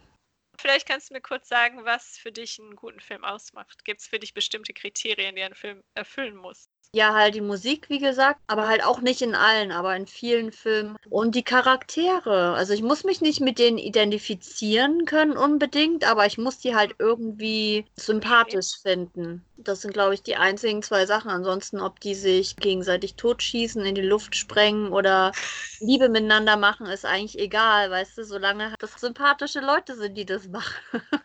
Vielleicht 0.61 0.87
kannst 0.87 1.09
du 1.11 1.15
mir 1.15 1.21
kurz 1.23 1.49
sagen, 1.49 1.85
was 1.85 2.19
für 2.19 2.33
dich 2.33 2.59
einen 2.59 2.77
guten 2.77 3.01
Film 3.01 3.25
ausmacht. 3.25 3.85
Gibt 3.85 4.01
es 4.01 4.07
für 4.09 4.19
dich 4.19 4.35
bestimmte 4.35 4.75
Kriterien, 4.75 5.37
die 5.37 5.43
ein 5.43 5.55
Film 5.55 5.83
erfüllen 5.95 6.37
muss? 6.37 6.69
Ja, 6.95 7.13
halt 7.13 7.35
die 7.35 7.43
Musik, 7.43 7.91
wie 7.91 7.99
gesagt, 7.99 8.41
aber 8.47 8.67
halt 8.67 8.83
auch 8.83 9.03
nicht 9.03 9.21
in 9.21 9.35
allen, 9.35 9.73
aber 9.73 9.95
in 9.95 10.07
vielen 10.07 10.53
Filmen. 10.53 10.97
Und 11.11 11.35
die 11.35 11.43
Charaktere. 11.43 12.55
Also 12.55 12.73
ich 12.73 12.81
muss 12.83 13.05
mich 13.05 13.21
nicht 13.21 13.41
mit 13.41 13.59
denen 13.59 13.77
identifizieren 13.77 15.05
können 15.05 15.37
unbedingt, 15.37 16.09
aber 16.09 16.25
ich 16.25 16.39
muss 16.39 16.59
die 16.61 16.75
halt 16.75 16.95
irgendwie 16.99 17.85
sympathisch 17.97 18.81
finden. 18.81 19.45
Das 19.59 19.83
sind, 19.83 19.93
glaube 19.93 20.15
ich, 20.15 20.23
die 20.23 20.37
einzigen 20.37 20.83
zwei 20.83 21.05
Sachen. 21.05 21.31
Ansonsten, 21.31 21.79
ob 21.81 22.01
die 22.01 22.15
sich 22.15 22.57
gegenseitig 22.57 23.17
totschießen, 23.17 23.85
in 23.85 23.95
die 23.95 24.01
Luft 24.01 24.35
sprengen 24.35 24.91
oder 24.91 25.33
Liebe 25.81 26.09
miteinander 26.09 26.57
machen, 26.57 26.87
ist 26.87 27.05
eigentlich 27.05 27.39
egal, 27.39 27.91
weißt 27.91 28.17
du, 28.17 28.25
solange 28.25 28.75
das 28.79 28.93
sympathische 28.99 29.61
Leute 29.61 29.95
sind, 29.95 30.17
die 30.17 30.25
das 30.25 30.49
machen. 30.49 30.75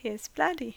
Hier 0.00 0.14
ist 0.14 0.32
Bloody 0.32 0.76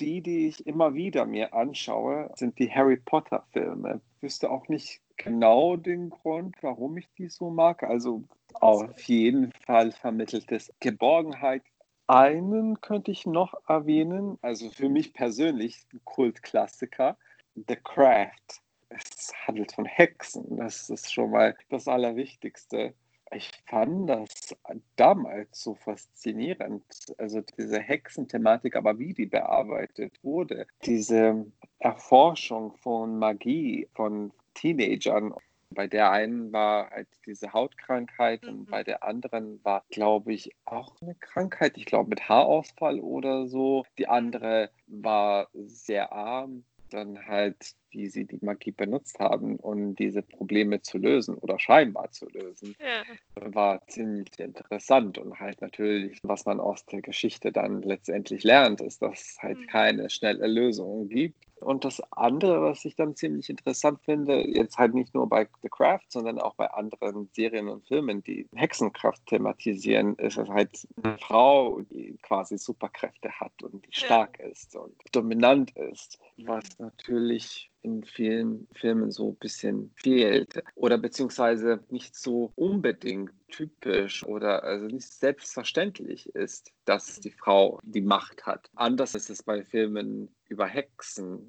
die, 0.00 0.20
die 0.20 0.48
ich 0.48 0.66
immer 0.66 0.94
wieder 0.94 1.26
mir 1.26 1.54
anschaue, 1.54 2.30
sind 2.36 2.58
die 2.58 2.70
Harry 2.70 2.96
Potter 2.96 3.44
Filme. 3.52 4.00
Ich 4.16 4.22
wüsste 4.22 4.50
auch 4.50 4.68
nicht 4.68 5.00
genau 5.16 5.76
den 5.76 6.10
Grund, 6.10 6.56
warum 6.62 6.96
ich 6.96 7.08
die 7.16 7.28
so 7.28 7.50
mag. 7.50 7.82
Also 7.82 8.24
auf 8.54 9.00
jeden 9.02 9.52
Fall 9.66 9.92
vermittelt 9.92 10.50
es 10.52 10.72
Geborgenheit. 10.80 11.62
Einen 12.06 12.80
könnte 12.80 13.10
ich 13.10 13.24
noch 13.24 13.54
erwähnen, 13.66 14.38
also 14.42 14.68
für 14.70 14.88
mich 14.88 15.14
persönlich 15.14 15.86
ein 15.92 16.00
Kultklassiker, 16.04 17.16
The 17.54 17.76
Craft. 17.76 18.60
Es 18.90 19.32
handelt 19.46 19.72
von 19.72 19.86
Hexen, 19.86 20.58
das 20.58 20.90
ist 20.90 21.12
schon 21.12 21.30
mal 21.30 21.56
das 21.70 21.88
Allerwichtigste. 21.88 22.94
Ich 23.34 23.50
fand 23.66 24.08
das 24.08 24.56
damals 24.96 25.60
so 25.60 25.74
faszinierend, 25.74 26.84
also 27.18 27.40
diese 27.40 27.80
Hexenthematik, 27.80 28.76
aber 28.76 28.98
wie 28.98 29.12
die 29.12 29.26
bearbeitet 29.26 30.22
wurde, 30.22 30.66
diese 30.84 31.44
Erforschung 31.80 32.76
von 32.76 33.18
Magie 33.18 33.88
von 33.94 34.32
Teenagern. 34.54 35.34
Bei 35.70 35.88
der 35.88 36.12
einen 36.12 36.52
war 36.52 36.90
halt 36.90 37.08
diese 37.26 37.52
Hautkrankheit 37.52 38.46
und 38.46 38.60
mhm. 38.60 38.66
bei 38.66 38.84
der 38.84 39.02
anderen 39.02 39.58
war, 39.64 39.84
glaube 39.90 40.32
ich, 40.32 40.54
auch 40.64 40.94
eine 41.02 41.16
Krankheit, 41.16 41.76
ich 41.76 41.86
glaube 41.86 42.10
mit 42.10 42.28
Haarausfall 42.28 43.00
oder 43.00 43.48
so. 43.48 43.84
Die 43.98 44.06
andere 44.06 44.70
war 44.86 45.48
sehr 45.52 46.12
arm, 46.12 46.64
dann 46.94 47.26
halt 47.26 47.74
wie 47.94 48.08
sie 48.08 48.26
die 48.26 48.38
Magie 48.42 48.72
benutzt 48.72 49.18
haben, 49.18 49.56
um 49.56 49.94
diese 49.94 50.22
Probleme 50.22 50.82
zu 50.82 50.98
lösen 50.98 51.36
oder 51.36 51.58
scheinbar 51.58 52.10
zu 52.10 52.28
lösen, 52.28 52.74
ja. 52.80 53.54
war 53.54 53.86
ziemlich 53.86 54.38
interessant. 54.38 55.16
Und 55.18 55.38
halt 55.38 55.60
natürlich, 55.60 56.18
was 56.22 56.44
man 56.44 56.60
aus 56.60 56.84
der 56.86 57.00
Geschichte 57.00 57.52
dann 57.52 57.82
letztendlich 57.82 58.42
lernt, 58.42 58.80
ist, 58.80 59.00
dass 59.00 59.20
es 59.20 59.38
halt 59.40 59.58
mhm. 59.58 59.66
keine 59.66 60.10
schnelle 60.10 60.46
Lösung 60.46 61.08
gibt. 61.08 61.46
Und 61.64 61.84
das 61.84 62.00
andere, 62.12 62.60
was 62.62 62.84
ich 62.84 62.94
dann 62.94 63.16
ziemlich 63.16 63.48
interessant 63.48 64.00
finde, 64.02 64.46
jetzt 64.46 64.76
halt 64.76 64.94
nicht 64.94 65.14
nur 65.14 65.28
bei 65.28 65.48
The 65.62 65.68
Craft, 65.68 66.06
sondern 66.08 66.38
auch 66.38 66.54
bei 66.54 66.70
anderen 66.70 67.28
Serien 67.32 67.68
und 67.68 67.86
Filmen, 67.88 68.22
die 68.22 68.46
Hexenkraft 68.54 69.24
thematisieren, 69.26 70.14
ist 70.16 70.36
es 70.36 70.48
halt 70.48 70.86
eine 71.02 71.16
Frau, 71.18 71.80
die 71.90 72.18
quasi 72.22 72.58
Superkräfte 72.58 73.30
hat 73.40 73.62
und 73.62 73.86
die 73.86 73.92
stark 73.92 74.38
ja. 74.38 74.46
ist 74.46 74.76
und 74.76 74.94
dominant 75.12 75.70
ist, 75.76 76.18
was 76.36 76.78
natürlich 76.78 77.70
in 77.84 78.02
vielen 78.02 78.66
Filmen 78.72 79.10
so 79.10 79.30
ein 79.30 79.36
bisschen 79.36 79.92
fehlt 79.96 80.62
oder 80.74 80.98
beziehungsweise 80.98 81.84
nicht 81.90 82.16
so 82.16 82.52
unbedingt 82.56 83.32
typisch 83.48 84.24
oder 84.24 84.64
also 84.64 84.86
nicht 84.86 85.12
selbstverständlich 85.12 86.34
ist, 86.34 86.72
dass 86.86 87.20
die 87.20 87.30
Frau 87.30 87.78
die 87.84 88.00
Macht 88.00 88.46
hat. 88.46 88.70
Anders 88.74 89.14
ist 89.14 89.30
es 89.30 89.42
bei 89.42 89.62
Filmen 89.64 90.34
über 90.48 90.66
Hexen. 90.66 91.48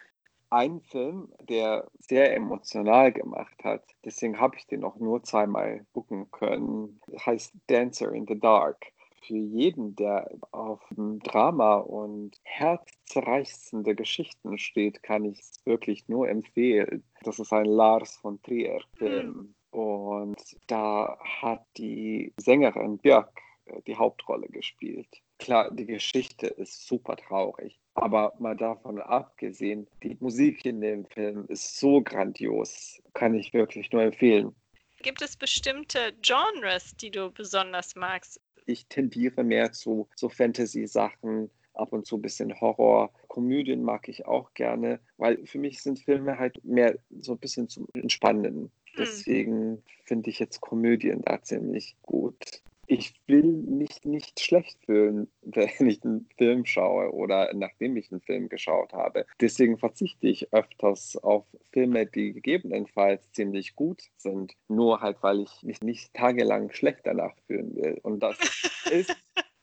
Ein 0.50 0.82
Film, 0.82 1.34
der 1.50 1.88
sehr 2.00 2.36
emotional 2.36 3.12
gemacht 3.12 3.64
hat, 3.64 3.84
deswegen 4.04 4.40
habe 4.40 4.58
ich 4.58 4.68
den 4.68 4.84
auch 4.84 4.98
nur 4.98 5.24
zweimal 5.24 5.86
gucken 5.94 6.30
können, 6.32 7.02
heißt 7.26 7.54
Dancer 7.68 8.12
in 8.12 8.28
the 8.28 8.40
Dark 8.40 8.86
für 9.28 9.38
jeden, 9.38 9.96
der 9.96 10.30
auf 10.52 10.82
Drama 10.96 11.78
und 11.78 12.38
herzzerreißende 12.44 13.96
Geschichten 13.96 14.58
steht, 14.58 15.04
kann 15.04 15.26
ich 15.26 15.40
es 15.40 15.66
wirklich 15.66 16.08
nur 16.08 16.30
empfehlen. 16.30 17.04
Das 17.24 17.40
ist 17.40 17.54
ein 17.54 17.66
Lars 17.66 18.16
von 18.18 18.42
Trier-Film. 18.42 19.28
Mhm. 19.28 19.56
Und 19.72 20.42
da 20.68 21.18
hat 21.20 21.66
die 21.78 22.34
Sängerin 22.38 22.98
Björk 22.98 23.42
äh, 23.66 23.82
die 23.88 23.96
Hauptrolle 23.96 24.48
gespielt. 24.48 25.22
Klar, 25.38 25.70
die 25.72 25.86
Geschichte 25.86 26.48
ist 26.48 26.88
super 26.88 27.18
traurig, 27.18 27.78
aber 27.94 28.34
mal 28.40 28.56
davon 28.56 29.02
abgesehen, 29.02 29.86
die 30.02 30.16
Musik 30.22 30.66
in 30.66 30.80
dem 30.80 31.06
Film 31.06 31.46
ist 31.50 31.78
so 31.78 32.02
grandios, 32.02 33.02
kann 33.14 33.36
ich 33.36 33.54
wirklich 33.54 33.92
nur 33.92 34.04
empfehlen. 34.04 34.56
Gibt 35.02 35.22
es 35.22 35.36
bestimmte 35.36 36.14
Genres, 36.22 36.96
die 36.96 37.12
du 37.12 37.30
besonders 37.30 37.96
magst? 37.96 38.40
Ich 38.66 38.88
tendiere 38.88 39.44
mehr 39.44 39.72
zu 39.72 40.08
so 40.16 40.30
Fantasy-Sachen, 40.30 41.50
ab 41.74 41.92
und 41.92 42.06
zu 42.06 42.18
ein 42.18 42.22
bisschen 42.22 42.60
Horror. 42.60 43.12
Komödien 43.28 43.84
mag 43.84 44.08
ich 44.08 44.26
auch 44.26 44.54
gerne, 44.54 45.00
weil 45.18 45.46
für 45.46 45.60
mich 45.60 45.82
sind 45.82 46.00
Filme 46.00 46.40
halt 46.40 46.64
mehr 46.64 46.98
so 47.20 47.34
ein 47.34 47.40
bisschen 47.40 47.68
zum 47.68 47.88
Entspannen. 47.94 48.56
Hm. 48.56 48.72
Deswegen 48.98 49.84
finde 50.06 50.30
ich 50.30 50.40
jetzt 50.40 50.62
Komödien 50.62 51.22
da 51.24 51.42
ziemlich 51.42 51.96
gut 52.02 52.64
ich 52.88 53.14
will 53.28 53.44
mich 53.44 54.04
nicht 54.04 54.40
schlecht 54.40 54.78
fühlen, 54.86 55.28
wenn 55.42 55.90
ich 55.90 56.04
einen 56.04 56.28
Film 56.38 56.66
schaue 56.66 57.12
oder 57.14 57.54
nachdem 57.54 57.98
ich 57.98 58.12
einen 58.12 58.22
Film 58.22 58.50
geschaut 58.50 58.94
habe. 58.94 59.26
Deswegen 59.40 59.78
verzichte 59.78 60.28
ich 60.28 60.54
öfters 60.54 61.18
auf 61.18 61.46
Filme, 61.72 62.06
die 62.06 62.34
gegebenenfalls 62.34 63.32
ziemlich 63.32 63.76
gut 63.76 64.04
sind, 64.18 64.54
nur 64.68 65.02
halt, 65.02 65.18
weil 65.22 65.42
ich 65.42 65.64
mich 65.64 65.82
nicht 65.82 66.14
tagelang 66.14 66.72
schlecht 66.72 67.02
danach 67.04 67.36
fühlen 67.48 67.76
will. 67.76 68.00
Und 68.04 68.22
das 68.22 68.38
ist 68.92 69.16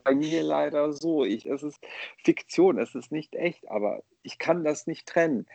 bei 0.05 0.15
mir 0.15 0.43
leider 0.43 0.93
so. 0.93 1.25
Ich, 1.25 1.47
es 1.47 1.63
ist 1.63 1.79
Fiktion, 2.25 2.79
es 2.79 2.95
ist 2.95 3.13
nicht 3.13 3.35
echt, 3.35 3.71
aber 3.71 4.03
ich 4.23 4.39
kann 4.39 4.65
das 4.65 4.87
nicht 4.87 5.07
trennen. 5.07 5.47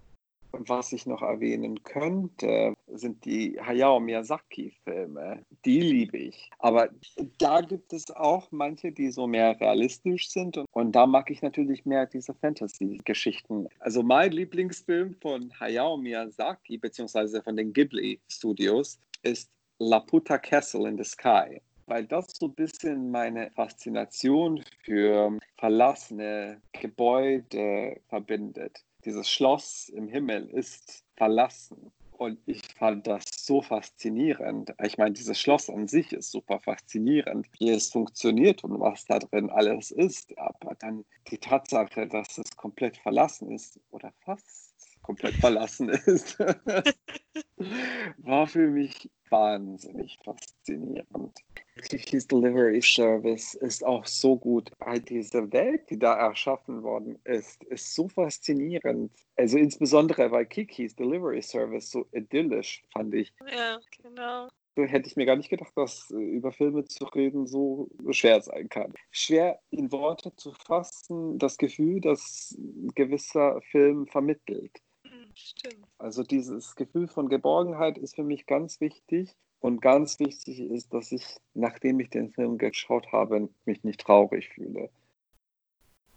Was 0.53 0.93
ich 0.93 1.05
noch 1.05 1.21
erwähnen 1.21 1.83
könnte, 1.83 2.73
sind 2.93 3.23
die 3.25 3.59
Hayao 3.59 3.99
Miyazaki-Filme. 3.99 5.45
Die 5.65 5.81
liebe 5.81 6.17
ich. 6.17 6.49
Aber 6.59 6.89
da 7.37 7.61
gibt 7.61 7.93
es 7.93 8.09
auch 8.11 8.47
manche, 8.51 8.91
die 8.91 9.11
so 9.11 9.27
mehr 9.27 9.59
realistisch 9.59 10.29
sind. 10.29 10.57
Und 10.71 10.91
da 10.93 11.05
mag 11.05 11.29
ich 11.29 11.41
natürlich 11.41 11.85
mehr 11.85 12.05
diese 12.05 12.33
Fantasy-Geschichten. 12.33 13.67
Also 13.79 14.03
mein 14.03 14.31
Lieblingsfilm 14.31 15.15
von 15.21 15.51
Hayao 15.59 15.97
Miyazaki, 15.97 16.77
beziehungsweise 16.77 17.41
von 17.41 17.55
den 17.55 17.73
Ghibli 17.73 18.19
Studios, 18.27 18.99
ist 19.23 19.49
Laputa 19.79 20.37
Castle 20.37 20.87
in 20.87 20.97
the 20.97 21.03
Sky 21.03 21.61
weil 21.89 22.05
das 22.05 22.27
so 22.37 22.47
ein 22.47 22.53
bisschen 22.53 23.11
meine 23.11 23.49
Faszination 23.51 24.61
für 24.83 25.37
verlassene 25.55 26.61
Gebäude 26.73 28.01
verbindet 28.09 28.83
dieses 29.07 29.29
Schloss 29.29 29.89
im 29.89 30.09
Himmel 30.09 30.49
ist 30.49 31.05
verlassen. 31.15 31.91
Und 32.17 32.39
ich 32.47 32.61
fand 32.75 33.05
das 33.05 33.25
so 33.37 33.61
faszinierend. 33.61 34.73
Ich 34.83 34.97
meine, 34.97 35.11
dieses 35.11 35.39
Schloss 35.39 35.69
an 35.69 35.87
sich 35.87 36.13
ist 36.13 36.31
super 36.31 36.59
faszinierend, 36.59 37.47
wie 37.59 37.69
es 37.69 37.91
funktioniert 37.91 38.63
und 38.63 38.79
was 38.79 39.05
da 39.05 39.19
drin 39.19 39.51
alles 39.51 39.91
ist. 39.91 40.35
Aber 40.37 40.73
dann 40.75 41.05
die 41.27 41.37
Tatsache, 41.37 42.07
dass 42.07 42.39
es 42.39 42.55
komplett 42.57 42.97
verlassen 42.97 43.51
ist 43.51 43.79
oder 43.91 44.11
fast 44.21 44.73
komplett 45.03 45.35
verlassen 45.39 45.89
ist, 45.89 46.39
war 48.17 48.47
für 48.47 48.67
mich 48.67 49.11
wahnsinnig 49.29 50.17
faszinierend. 50.23 51.37
Kiki's 51.83 52.27
Delivery 52.27 52.81
Service 52.81 53.53
ist 53.53 53.85
auch 53.85 54.05
so 54.05 54.37
gut. 54.37 54.71
Diese 55.09 55.51
Welt, 55.51 55.89
die 55.89 55.99
da 55.99 56.15
erschaffen 56.15 56.83
worden 56.83 57.19
ist, 57.23 57.63
ist 57.65 57.93
so 57.95 58.07
faszinierend. 58.07 59.11
Also 59.35 59.57
insbesondere 59.57 60.31
weil 60.31 60.45
Kiki's 60.45 60.95
Delivery 60.95 61.41
Service 61.41 61.91
so 61.91 62.05
idyllisch, 62.11 62.83
fand 62.91 63.13
ich. 63.13 63.33
Ja, 63.51 63.79
genau. 64.01 64.47
Hätte 64.75 65.07
ich 65.07 65.15
mir 65.15 65.25
gar 65.25 65.35
nicht 65.35 65.49
gedacht, 65.49 65.71
dass 65.75 66.11
äh, 66.11 66.15
über 66.15 66.51
Filme 66.51 66.85
zu 66.85 67.05
reden 67.05 67.47
so 67.47 67.89
schwer 68.11 68.41
sein 68.41 68.69
kann. 68.69 68.93
Schwer 69.09 69.59
in 69.71 69.91
Worte 69.91 70.35
zu 70.35 70.53
fassen, 70.53 71.39
das 71.39 71.57
Gefühl, 71.57 71.99
das 71.99 72.55
ein 72.59 72.91
gewisser 72.93 73.59
Film 73.71 74.05
vermittelt. 74.05 74.77
Hm, 75.03 75.31
stimmt. 75.33 75.87
Also 75.97 76.21
dieses 76.21 76.75
Gefühl 76.75 77.07
von 77.07 77.27
Geborgenheit 77.27 77.97
ist 77.97 78.15
für 78.15 78.23
mich 78.23 78.45
ganz 78.45 78.79
wichtig. 78.79 79.35
Und 79.59 79.81
ganz 79.81 80.19
wichtig 80.19 80.59
ist, 80.59 80.93
dass 80.93 81.11
ich, 81.11 81.25
nachdem 81.53 81.99
ich 81.99 82.09
den 82.09 82.31
Film 82.31 82.57
geschaut 82.57 83.11
habe, 83.11 83.49
mich 83.65 83.83
nicht 83.83 84.01
traurig 84.01 84.49
fühle. 84.49 84.89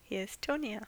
Hier 0.02 0.24
ist 0.24 0.42
Tonia. 0.42 0.80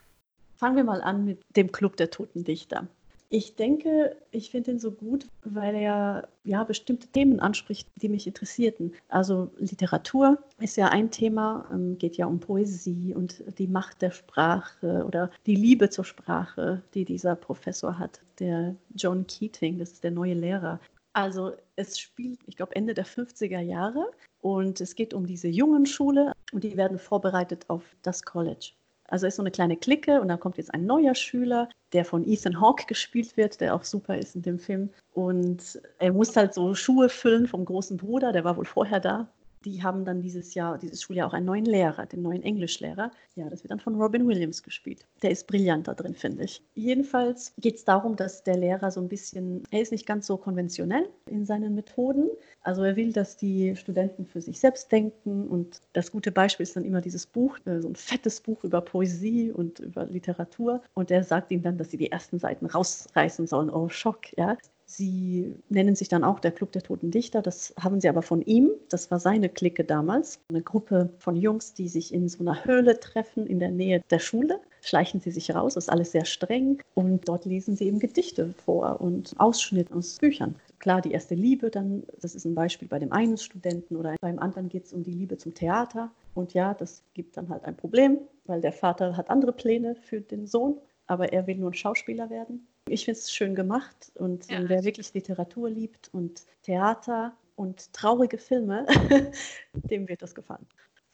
Fangen 0.55 0.75
wir 0.75 0.83
mal 0.83 1.01
an 1.01 1.25
mit 1.25 1.41
dem 1.55 1.71
Club 1.71 1.97
der 1.97 2.09
Toten 2.11 2.43
Dichter. 2.43 2.87
Ich 3.29 3.55
denke, 3.55 4.15
ich 4.29 4.51
finde 4.51 4.69
ihn 4.69 4.79
so 4.79 4.91
gut, 4.91 5.27
weil 5.43 5.73
er 5.73 6.29
ja 6.43 6.63
bestimmte 6.63 7.07
Themen 7.07 7.39
anspricht, 7.39 7.87
die 7.95 8.07
mich 8.07 8.27
interessierten. 8.27 8.93
Also 9.09 9.49
Literatur 9.57 10.37
ist 10.59 10.77
ja 10.77 10.89
ein 10.89 11.09
Thema, 11.09 11.67
ähm, 11.73 11.97
geht 11.97 12.15
ja 12.15 12.27
um 12.27 12.39
Poesie 12.39 13.15
und 13.15 13.43
die 13.57 13.65
Macht 13.67 14.03
der 14.03 14.11
Sprache 14.11 15.03
oder 15.07 15.31
die 15.47 15.55
Liebe 15.55 15.89
zur 15.89 16.05
Sprache, 16.05 16.83
die 16.93 17.05
dieser 17.05 17.35
Professor 17.35 17.97
hat, 17.97 18.21
der 18.37 18.75
John 18.93 19.25
Keating, 19.25 19.79
das 19.79 19.93
ist 19.93 20.03
der 20.03 20.11
neue 20.11 20.35
Lehrer. 20.35 20.79
Also 21.13 21.53
es 21.75 21.99
spielt, 21.99 22.39
ich 22.47 22.57
glaube, 22.57 22.75
Ende 22.75 22.95
der 22.95 23.05
50er 23.05 23.59
Jahre 23.59 24.11
und 24.41 24.81
es 24.81 24.95
geht 24.95 25.13
um 25.13 25.27
diese 25.27 25.47
jungen 25.47 25.85
Schule 25.85 26.33
und 26.51 26.63
die 26.63 26.75
werden 26.75 26.97
vorbereitet 26.97 27.69
auf 27.69 27.83
das 28.01 28.23
College. 28.23 28.71
Also 29.07 29.27
ist 29.27 29.35
so 29.35 29.43
eine 29.43 29.51
kleine 29.51 29.77
Clique 29.77 30.19
und 30.19 30.27
dann 30.29 30.39
kommt 30.39 30.57
jetzt 30.57 30.73
ein 30.73 30.87
neuer 30.87 31.13
Schüler, 31.13 31.69
der 31.91 32.03
von 32.03 32.27
Ethan 32.27 32.59
Hawke 32.59 32.85
gespielt 32.87 33.37
wird, 33.37 33.61
der 33.61 33.75
auch 33.75 33.83
super 33.83 34.17
ist 34.17 34.35
in 34.35 34.41
dem 34.41 34.57
Film. 34.57 34.89
Und 35.13 35.79
er 35.99 36.13
muss 36.13 36.35
halt 36.35 36.55
so 36.55 36.73
Schuhe 36.73 37.09
füllen 37.09 37.47
vom 37.47 37.63
großen 37.63 37.97
Bruder, 37.97 38.31
der 38.31 38.43
war 38.43 38.57
wohl 38.57 38.65
vorher 38.65 38.99
da 38.99 39.29
die 39.65 39.83
haben 39.83 40.05
dann 40.05 40.21
dieses 40.21 40.53
Jahr, 40.53 40.77
dieses 40.77 41.01
Schuljahr 41.01 41.27
auch 41.27 41.33
einen 41.33 41.45
neuen 41.45 41.65
Lehrer, 41.65 42.05
den 42.05 42.21
neuen 42.21 42.43
Englischlehrer. 42.43 43.11
Ja, 43.35 43.49
das 43.49 43.63
wird 43.63 43.71
dann 43.71 43.79
von 43.79 43.95
Robin 43.95 44.27
Williams 44.27 44.63
gespielt. 44.63 45.05
Der 45.21 45.31
ist 45.31 45.47
brillant 45.47 45.87
da 45.87 45.93
drin, 45.93 46.15
finde 46.15 46.43
ich. 46.43 46.61
Jedenfalls 46.75 47.53
geht 47.57 47.75
es 47.75 47.85
darum, 47.85 48.15
dass 48.15 48.43
der 48.43 48.57
Lehrer 48.57 48.91
so 48.91 49.01
ein 49.01 49.07
bisschen, 49.07 49.63
er 49.71 49.81
ist 49.81 49.91
nicht 49.91 50.05
ganz 50.05 50.27
so 50.27 50.37
konventionell 50.37 51.09
in 51.27 51.45
seinen 51.45 51.75
Methoden. 51.75 52.29
Also 52.61 52.83
er 52.83 52.95
will, 52.95 53.11
dass 53.11 53.37
die 53.37 53.75
Studenten 53.75 54.25
für 54.25 54.41
sich 54.41 54.59
selbst 54.59 54.91
denken 54.91 55.47
und 55.47 55.81
das 55.93 56.11
gute 56.11 56.31
Beispiel 56.31 56.63
ist 56.63 56.75
dann 56.75 56.85
immer 56.85 57.01
dieses 57.01 57.25
Buch, 57.25 57.57
äh, 57.65 57.81
so 57.81 57.89
ein 57.89 57.95
fettes 57.95 58.41
Buch 58.41 58.63
über 58.63 58.81
Poesie 58.81 59.51
und 59.51 59.79
über 59.79 60.05
Literatur 60.05 60.81
und 60.93 61.11
er 61.11 61.23
sagt 61.23 61.51
ihnen 61.51 61.63
dann, 61.63 61.77
dass 61.77 61.91
sie 61.91 61.97
die 61.97 62.11
ersten 62.11 62.39
Seiten 62.39 62.65
rausreißen 62.65 63.47
sollen. 63.47 63.69
Oh, 63.69 63.89
Schock, 63.89 64.35
ja. 64.37 64.57
Sie 64.95 65.55
nennen 65.69 65.95
sich 65.95 66.07
dann 66.07 66.23
auch 66.23 66.39
der 66.39 66.51
Club 66.51 66.71
der 66.71 66.83
Toten 66.83 67.09
Dichter. 67.09 67.41
Das 67.41 67.73
haben 67.79 67.99
sie 67.99 68.09
aber 68.09 68.21
von 68.21 68.43
ihm. 68.43 68.69
Das 68.89 69.09
war 69.09 69.19
seine 69.19 69.49
Clique 69.49 69.83
damals. 69.83 70.39
Eine 70.49 70.61
Gruppe 70.61 71.09
von 71.17 71.35
Jungs, 71.35 71.73
die 71.73 71.87
sich 71.87 72.13
in 72.13 72.29
so 72.29 72.41
einer 72.41 72.63
Höhle 72.63 72.99
treffen 72.99 73.47
in 73.47 73.57
der 73.57 73.71
Nähe 73.71 74.03
der 74.11 74.19
Schule. 74.19 74.59
Schleichen 74.81 75.19
sie 75.19 75.31
sich 75.31 75.55
raus, 75.55 75.77
ist 75.77 75.89
alles 75.89 76.11
sehr 76.11 76.25
streng. 76.25 76.79
Und 76.93 77.27
dort 77.27 77.45
lesen 77.45 77.75
sie 77.75 77.87
eben 77.87 77.97
Gedichte 77.97 78.53
vor 78.65 79.01
und 79.01 79.33
Ausschnitte 79.39 79.95
aus 79.95 80.19
Büchern. 80.19 80.55
Klar, 80.77 81.01
die 81.01 81.11
erste 81.11 81.33
Liebe, 81.33 81.71
dann, 81.71 82.03
das 82.21 82.35
ist 82.35 82.45
ein 82.45 82.53
Beispiel 82.53 82.87
bei 82.87 82.99
dem 82.99 83.11
einen 83.11 83.37
Studenten 83.37 83.95
oder 83.95 84.15
beim 84.21 84.37
anderen 84.37 84.69
geht 84.69 84.85
es 84.85 84.93
um 84.93 85.01
die 85.01 85.13
Liebe 85.13 85.37
zum 85.37 85.55
Theater. 85.55 86.11
Und 86.35 86.53
ja, 86.53 86.75
das 86.75 87.01
gibt 87.15 87.35
dann 87.37 87.49
halt 87.49 87.65
ein 87.65 87.75
Problem, 87.75 88.19
weil 88.45 88.61
der 88.61 88.73
Vater 88.73 89.17
hat 89.17 89.31
andere 89.31 89.53
Pläne 89.53 89.95
für 89.95 90.21
den 90.21 90.45
Sohn, 90.45 90.77
aber 91.07 91.33
er 91.33 91.47
will 91.47 91.55
nur 91.55 91.71
ein 91.71 91.73
Schauspieler 91.73 92.29
werden. 92.29 92.67
Ich 92.87 93.05
finde 93.05 93.19
es 93.19 93.31
schön 93.31 93.55
gemacht 93.55 94.11
und 94.15 94.49
ja. 94.51 94.59
wer 94.67 94.83
wirklich 94.83 95.13
Literatur 95.13 95.69
liebt 95.69 96.09
und 96.13 96.43
Theater 96.63 97.33
und 97.55 97.93
traurige 97.93 98.37
Filme, 98.37 98.85
dem 99.73 100.07
wird 100.07 100.21
das 100.21 100.35
gefallen. 100.35 100.65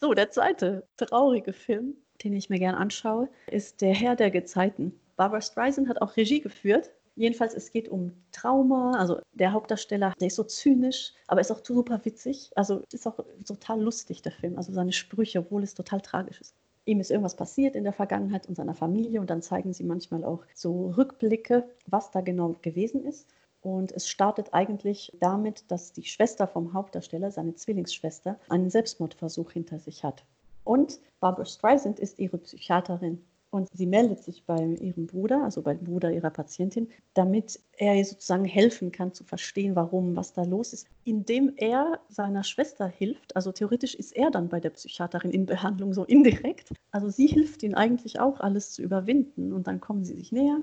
So, 0.01 0.13
der 0.13 0.31
zweite 0.31 0.87
traurige 0.97 1.53
Film, 1.53 1.95
den 2.23 2.33
ich 2.33 2.49
mir 2.49 2.59
gern 2.59 2.75
anschaue, 2.75 3.29
ist 3.47 3.81
Der 3.81 3.93
Herr 3.93 4.15
der 4.15 4.31
Gezeiten. 4.31 4.99
Barbara 5.15 5.41
Streisand 5.41 5.89
hat 5.89 6.01
auch 6.01 6.15
Regie 6.15 6.39
geführt. 6.39 6.91
Jedenfalls, 7.15 7.53
es 7.53 7.71
geht 7.71 7.89
um 7.89 8.13
Trauma. 8.31 8.97
Also 8.97 9.19
der 9.33 9.51
Hauptdarsteller, 9.51 10.13
der 10.19 10.27
ist 10.27 10.37
so 10.37 10.45
zynisch, 10.45 11.13
aber 11.27 11.41
ist 11.41 11.51
auch 11.51 11.63
super 11.63 11.99
witzig. 12.05 12.49
Also 12.55 12.81
ist 12.93 13.05
auch 13.05 13.19
total 13.45 13.81
lustig, 13.81 14.21
der 14.21 14.31
Film. 14.31 14.57
Also 14.57 14.71
seine 14.71 14.93
Sprüche, 14.93 15.39
obwohl 15.39 15.63
es 15.63 15.73
total 15.73 15.99
tragisch 15.99 16.39
ist 16.39 16.55
ihm 16.89 16.99
ist 16.99 17.11
irgendwas 17.11 17.35
passiert 17.35 17.75
in 17.75 17.83
der 17.83 17.93
Vergangenheit 17.93 18.47
und 18.47 18.55
seiner 18.55 18.73
Familie 18.73 19.21
und 19.21 19.29
dann 19.29 19.41
zeigen 19.41 19.73
sie 19.73 19.83
manchmal 19.83 20.23
auch 20.23 20.43
so 20.53 20.89
Rückblicke, 20.97 21.69
was 21.85 22.11
da 22.11 22.21
genau 22.21 22.55
gewesen 22.61 23.05
ist. 23.05 23.27
Und 23.61 23.91
es 23.91 24.07
startet 24.07 24.53
eigentlich 24.53 25.15
damit, 25.19 25.69
dass 25.69 25.93
die 25.93 26.05
Schwester 26.05 26.47
vom 26.47 26.73
Hauptdarsteller, 26.73 27.29
seine 27.29 27.55
Zwillingsschwester, 27.55 28.39
einen 28.49 28.69
Selbstmordversuch 28.69 29.51
hinter 29.51 29.79
sich 29.79 30.03
hat. 30.03 30.23
Und 30.63 30.99
Barbara 31.19 31.45
Streisand 31.45 31.99
ist 31.99 32.19
ihre 32.19 32.37
Psychiaterin. 32.37 33.23
Und 33.51 33.67
sie 33.73 33.87
meldet 33.87 34.23
sich 34.23 34.45
bei 34.45 34.63
ihrem 34.63 35.07
Bruder, 35.07 35.43
also 35.43 35.63
beim 35.63 35.79
Bruder 35.79 36.11
ihrer 36.11 36.29
Patientin, 36.29 36.87
damit 37.15 37.59
er 37.77 37.95
ihr 37.95 38.05
sozusagen 38.05 38.45
helfen 38.45 38.91
kann 38.91 39.11
zu 39.11 39.23
verstehen, 39.23 39.75
warum, 39.75 40.15
was 40.15 40.33
da 40.33 40.43
los 40.43 40.73
ist, 40.73 40.87
indem 41.03 41.53
er 41.57 41.99
seiner 42.09 42.43
Schwester 42.43 42.87
hilft. 42.87 43.35
Also 43.35 43.51
theoretisch 43.51 43.95
ist 43.95 44.15
er 44.15 44.29
dann 44.29 44.49
bei 44.49 44.59
der 44.59 44.69
Psychiaterin 44.69 45.31
in 45.31 45.47
Behandlung 45.47 45.93
so 45.93 46.03
indirekt. 46.03 46.69
Also 46.91 47.09
sie 47.09 47.25
hilft 47.25 47.63
ihm 47.63 47.73
eigentlich 47.73 48.19
auch, 48.19 48.39
alles 48.39 48.71
zu 48.71 48.83
überwinden 48.83 49.51
und 49.51 49.65
dann 49.65 49.81
kommen 49.81 50.03
sie 50.03 50.15
sich 50.15 50.31
näher. 50.31 50.61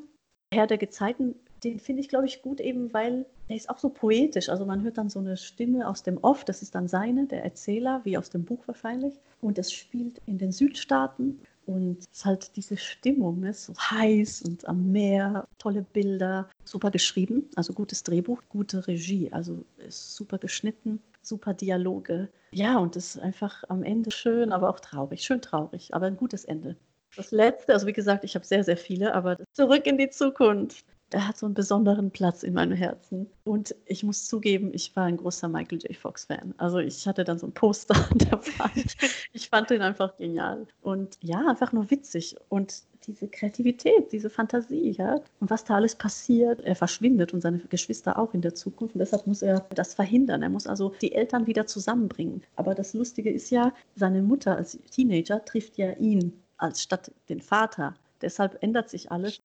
Herr 0.55 0.68
der 0.68 0.79
Gezeiten, 0.79 1.35
den 1.64 1.81
finde 1.81 2.03
ich, 2.03 2.09
glaube 2.09 2.27
ich, 2.27 2.42
gut, 2.42 2.61
eben 2.61 2.92
weil 2.92 3.27
er 3.49 3.57
ist 3.57 3.68
auch 3.68 3.79
so 3.79 3.88
poetisch. 3.88 4.49
Also 4.49 4.64
man 4.64 4.83
hört 4.83 4.99
dann 4.99 5.09
so 5.09 5.18
eine 5.18 5.37
Stimme 5.37 5.88
aus 5.88 6.05
dem 6.05 6.18
Off, 6.18 6.44
das 6.44 6.62
ist 6.62 6.77
dann 6.77 6.87
seine, 6.87 7.27
der 7.27 7.42
Erzähler, 7.42 8.01
wie 8.05 8.16
aus 8.16 8.31
dem 8.31 8.44
Buch 8.44 8.66
wahrscheinlich. 8.66 9.14
Und 9.40 9.59
es 9.59 9.72
spielt 9.72 10.20
in 10.27 10.38
den 10.38 10.53
Südstaaten 10.53 11.40
und 11.66 11.98
es 11.98 12.07
ist 12.12 12.24
halt 12.24 12.57
diese 12.57 12.76
Stimmung, 12.76 13.40
ne? 13.40 13.52
so 13.52 13.74
heiß 13.74 14.42
und 14.42 14.66
am 14.68 14.92
Meer, 14.92 15.46
tolle 15.59 15.83
Bilder, 15.83 16.48
super 16.64 16.90
geschrieben, 16.90 17.50
also 17.57 17.72
gutes 17.72 18.02
Drehbuch, 18.02 18.42
gute 18.48 18.87
Regie, 18.87 19.33
also 19.33 19.64
ist 19.79 20.14
super 20.14 20.38
geschnitten, 20.38 21.02
super 21.22 21.55
Dialoge. 21.55 22.29
Ja, 22.52 22.79
und 22.79 22.96
es 22.96 23.16
ist 23.16 23.22
einfach 23.22 23.64
am 23.68 23.83
Ende 23.83 24.11
schön, 24.11 24.52
aber 24.52 24.70
auch 24.70 24.81
traurig, 24.81 25.22
schön 25.22 25.42
traurig, 25.42 25.92
aber 25.94 26.07
ein 26.07 26.16
gutes 26.16 26.44
Ende. 26.44 26.76
Das 27.16 27.31
letzte, 27.31 27.72
also 27.72 27.87
wie 27.87 27.92
gesagt, 27.92 28.24
ich 28.24 28.35
habe 28.35 28.44
sehr, 28.44 28.62
sehr 28.62 28.76
viele, 28.76 29.14
aber 29.14 29.38
zurück 29.52 29.87
in 29.87 29.98
die 29.98 30.11
Zukunft 30.11 30.85
er 31.16 31.26
hat 31.26 31.38
so 31.38 31.46
einen 31.46 31.55
besonderen 31.55 32.11
Platz 32.11 32.42
in 32.42 32.52
meinem 32.52 32.76
Herzen. 32.76 33.26
Und 33.44 33.74
ich 33.87 34.02
muss 34.02 34.26
zugeben, 34.26 34.70
ich 34.74 34.94
war 34.96 35.05
ein 35.05 35.16
großer 35.16 35.48
Michael 35.48 35.79
J. 35.79 35.96
Fox-Fan. 35.96 36.52
Also 36.59 36.76
ich 36.76 37.07
hatte 37.09 37.24
dann 37.24 37.38
so 37.38 37.46
ein 37.46 37.55
Poster 37.55 37.94
an 37.94 38.18
der 38.18 38.33
Wand. 38.33 38.96
Ich 39.33 39.48
fand 39.48 39.70
den 39.70 39.81
einfach 39.81 40.16
genial. 40.18 40.66
Und 40.83 41.18
ja, 41.22 41.42
einfach 41.48 41.72
nur 41.72 41.90
witzig. 41.90 42.37
Und 42.50 42.83
diese 43.07 43.29
Kreativität, 43.29 44.12
diese 44.12 44.29
Fantasie, 44.29 44.90
ja. 44.90 45.20
Und 45.40 45.48
was 45.48 45.64
da 45.64 45.76
alles 45.76 45.94
passiert, 45.94 46.61
er 46.61 46.76
verschwindet 46.76 47.33
und 47.33 47.40
seine 47.40 47.61
Geschwister 47.61 48.18
auch 48.18 48.35
in 48.35 48.42
der 48.42 48.55
Zukunft. 48.55 48.94
Und 48.94 48.98
deshalb 48.98 49.26
muss 49.26 49.40
er 49.40 49.61
das 49.74 49.94
verhindern. 49.94 50.42
Er 50.42 50.50
muss 50.50 50.66
also 50.66 50.92
die 51.00 51.12
Eltern 51.12 51.46
wieder 51.46 51.66
zusammenbringen. 51.66 52.42
Aber 52.57 52.74
das 52.74 52.92
Lustige 52.92 53.31
ist 53.31 53.48
ja, 53.48 53.72
seine 53.94 54.20
Mutter 54.20 54.57
als 54.57 54.79
Teenager 54.90 55.42
trifft 55.44 55.79
ja 55.79 55.92
ihn 55.92 56.42
als 56.59 56.83
statt 56.83 57.11
den 57.31 57.40
Vater. 57.40 57.94
Deshalb 58.20 58.62
ändert 58.62 58.90
sich 58.90 59.11
alles 59.11 59.40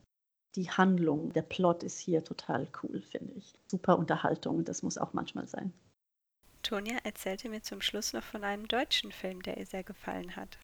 die 0.55 0.69
Handlung, 0.69 1.33
der 1.33 1.43
Plot 1.43 1.83
ist 1.83 1.99
hier 1.99 2.23
total 2.23 2.67
cool, 2.83 3.01
finde 3.01 3.33
ich. 3.37 3.53
Super 3.67 3.97
Unterhaltung, 3.97 4.63
das 4.65 4.83
muss 4.83 4.97
auch 4.97 5.13
manchmal 5.13 5.47
sein. 5.47 5.73
Tonja 6.63 6.97
erzählte 7.03 7.49
mir 7.49 7.61
zum 7.61 7.81
Schluss 7.81 8.13
noch 8.13 8.23
von 8.23 8.43
einem 8.43 8.67
deutschen 8.67 9.11
Film, 9.11 9.41
der 9.41 9.57
ihr 9.57 9.65
sehr 9.65 9.83
gefallen 9.83 10.35
hat. 10.35 10.57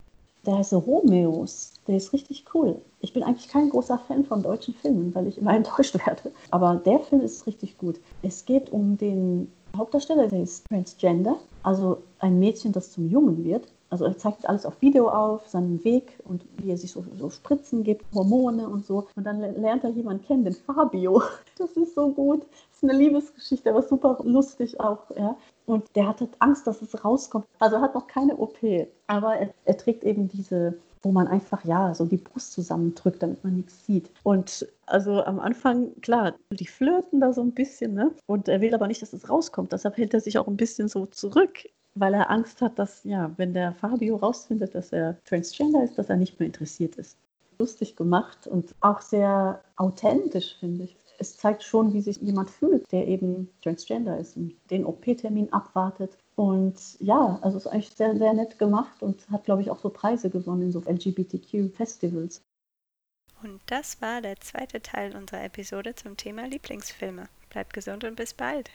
Der 0.46 0.58
heißt 0.58 0.74
Romeos. 0.74 1.74
Der 1.88 1.98
ist 1.98 2.14
richtig 2.14 2.46
cool. 2.54 2.80
Ich 3.02 3.14
bin 3.14 3.24
eigentlich 3.24 3.50
kein 3.50 3.70
großer 3.70 4.00
Fan 4.00 4.24
von 4.24 4.44
deutschen 4.44 4.74
Filmen, 4.76 5.14
weil 5.16 5.28
ich 5.28 5.38
immer 5.38 5.54
enttäuscht 5.56 5.96
werde. 6.06 6.32
Aber 6.52 6.76
der 6.76 7.00
Film 7.00 7.22
ist 7.22 7.48
richtig 7.48 7.78
gut. 7.78 8.00
Es 8.22 8.46
geht 8.46 8.70
um 8.70 8.98
den 8.98 9.52
Hauptdarsteller, 9.76 10.28
der 10.28 10.44
ist 10.44 10.66
Transgender, 10.68 11.38
also 11.64 12.02
ein 12.20 12.40
Mädchen, 12.40 12.72
das 12.72 12.92
zum 12.92 13.10
Jungen 13.10 13.44
wird. 13.44 13.68
Also 13.90 14.06
er 14.06 14.18
zeigt 14.18 14.48
alles 14.48 14.66
auf 14.66 14.82
Video 14.82 15.10
auf, 15.10 15.48
seinen 15.48 15.84
Weg 15.84 16.20
und 16.26 16.46
wie 16.58 16.72
er 16.72 16.78
sich 16.78 16.92
so, 16.92 17.06
so 17.18 17.30
Spritzen 17.30 17.84
gibt, 17.84 18.06
Hormone 18.14 18.68
und 18.68 18.86
so. 18.86 19.08
Und 19.16 19.24
dann 19.24 19.40
lernt 19.40 19.84
er 19.84 19.92
jemanden 19.92 20.26
kennen, 20.26 20.44
den 20.44 20.54
Fabio. 20.54 21.22
Das 21.58 21.72
ist 21.72 21.96
so 21.96 22.12
gut. 22.12 22.42
Das 22.42 22.84
ist 22.84 22.84
eine 22.84 22.94
Liebesgeschichte, 22.94 23.72
aber 23.72 23.82
super 23.82 24.20
lustig 24.24 24.80
auch. 24.80 25.10
Ja. 25.18 25.36
Und 25.66 25.84
der 25.96 26.08
hatte 26.08 26.30
Angst, 26.38 26.68
dass 26.68 26.84
es 26.84 27.04
rauskommt. 27.04 27.48
Also 27.58 27.78
er 27.78 27.82
hat 27.82 27.96
noch 27.96 28.06
keine 28.06 28.38
OP, 28.38 28.58
aber 29.08 29.38
er, 29.38 29.50
er 29.66 29.78
trägt 29.78 30.04
eben 30.04 30.28
diese 30.28 30.78
wo 31.04 31.12
man 31.12 31.28
einfach 31.28 31.64
ja 31.64 31.94
so 31.94 32.06
die 32.06 32.18
Brust 32.18 32.52
zusammendrückt, 32.54 33.24
damit 33.24 33.44
man 33.44 33.56
nichts 33.56 33.86
sieht. 33.86 34.12
Und 34.24 34.68
also 34.86 35.24
am 35.24 35.40
Anfang, 35.40 35.94
klar, 36.02 36.36
die 36.52 36.68
flirten 36.68 37.22
da 37.22 37.34
so 37.34 37.42
ein 37.42 37.54
bisschen, 37.54 37.94
ne? 37.94 38.12
Und 38.26 38.50
er 38.50 38.62
will 38.62 38.74
aber 38.74 38.88
nicht, 38.88 39.02
dass 39.02 39.14
es 39.14 39.30
rauskommt. 39.30 39.72
Deshalb 39.72 39.98
hält 39.98 40.14
er 40.14 40.20
sich 40.20 40.38
auch 40.38 40.48
ein 40.48 40.58
bisschen 40.58 40.90
so 40.90 41.06
zurück 41.06 41.64
weil 42.00 42.14
er 42.14 42.30
Angst 42.30 42.62
hat, 42.62 42.80
dass, 42.80 43.04
ja, 43.04 43.32
wenn 43.38 43.54
der 43.54 43.74
Fabio 43.74 44.16
rausfindet, 44.18 44.76
dass 44.76 44.92
er 44.92 45.18
Transgender 45.26 45.84
ist, 45.84 45.98
dass 45.98 46.10
er 46.10 46.18
nicht 46.18 46.40
mehr 46.40 46.48
interessiert 46.48 46.96
ist. 46.96 47.18
Lustig 47.60 47.96
gemacht 47.96 48.48
und 48.48 48.76
auch 48.82 49.02
sehr 49.02 49.62
authentisch, 49.78 50.58
finde 50.60 50.86
ich. 50.86 50.98
Es 51.20 51.38
zeigt 51.38 51.64
schon, 51.64 51.94
wie 51.94 52.02
sich 52.02 52.18
jemand 52.18 52.52
fühlt, 52.52 52.92
der 52.92 53.08
eben 53.08 53.50
Transgender 53.64 54.20
ist 54.20 54.38
und 54.38 54.54
den 54.70 54.86
OP-Termin 54.86 55.52
abwartet. 55.52 56.16
Und 56.36 56.76
ja, 57.00 57.40
also 57.42 57.58
es 57.58 57.66
ist 57.66 57.72
eigentlich 57.72 57.96
sehr, 57.96 58.16
sehr 58.16 58.34
nett 58.34 58.60
gemacht 58.60 59.02
und 59.02 59.28
hat, 59.32 59.46
glaube 59.46 59.64
ich, 59.64 59.72
auch 59.72 59.80
so 59.80 59.90
Preise 59.90 60.30
gewonnen 60.30 60.64
in 60.64 60.72
so 60.72 60.82
LGBTQ-Festivals. 60.82 62.44
Und 63.44 63.62
das 63.68 64.02
war 64.02 64.22
der 64.22 64.40
zweite 64.40 64.82
Teil 64.82 65.16
unserer 65.16 65.44
Episode 65.44 65.96
zum 65.96 66.18
Thema 66.18 66.48
Lieblingsfilme. 66.48 67.28
Bleibt 67.50 67.74
gesund 67.74 68.04
und 68.04 68.16
bis 68.16 68.34
bald. 68.34 68.70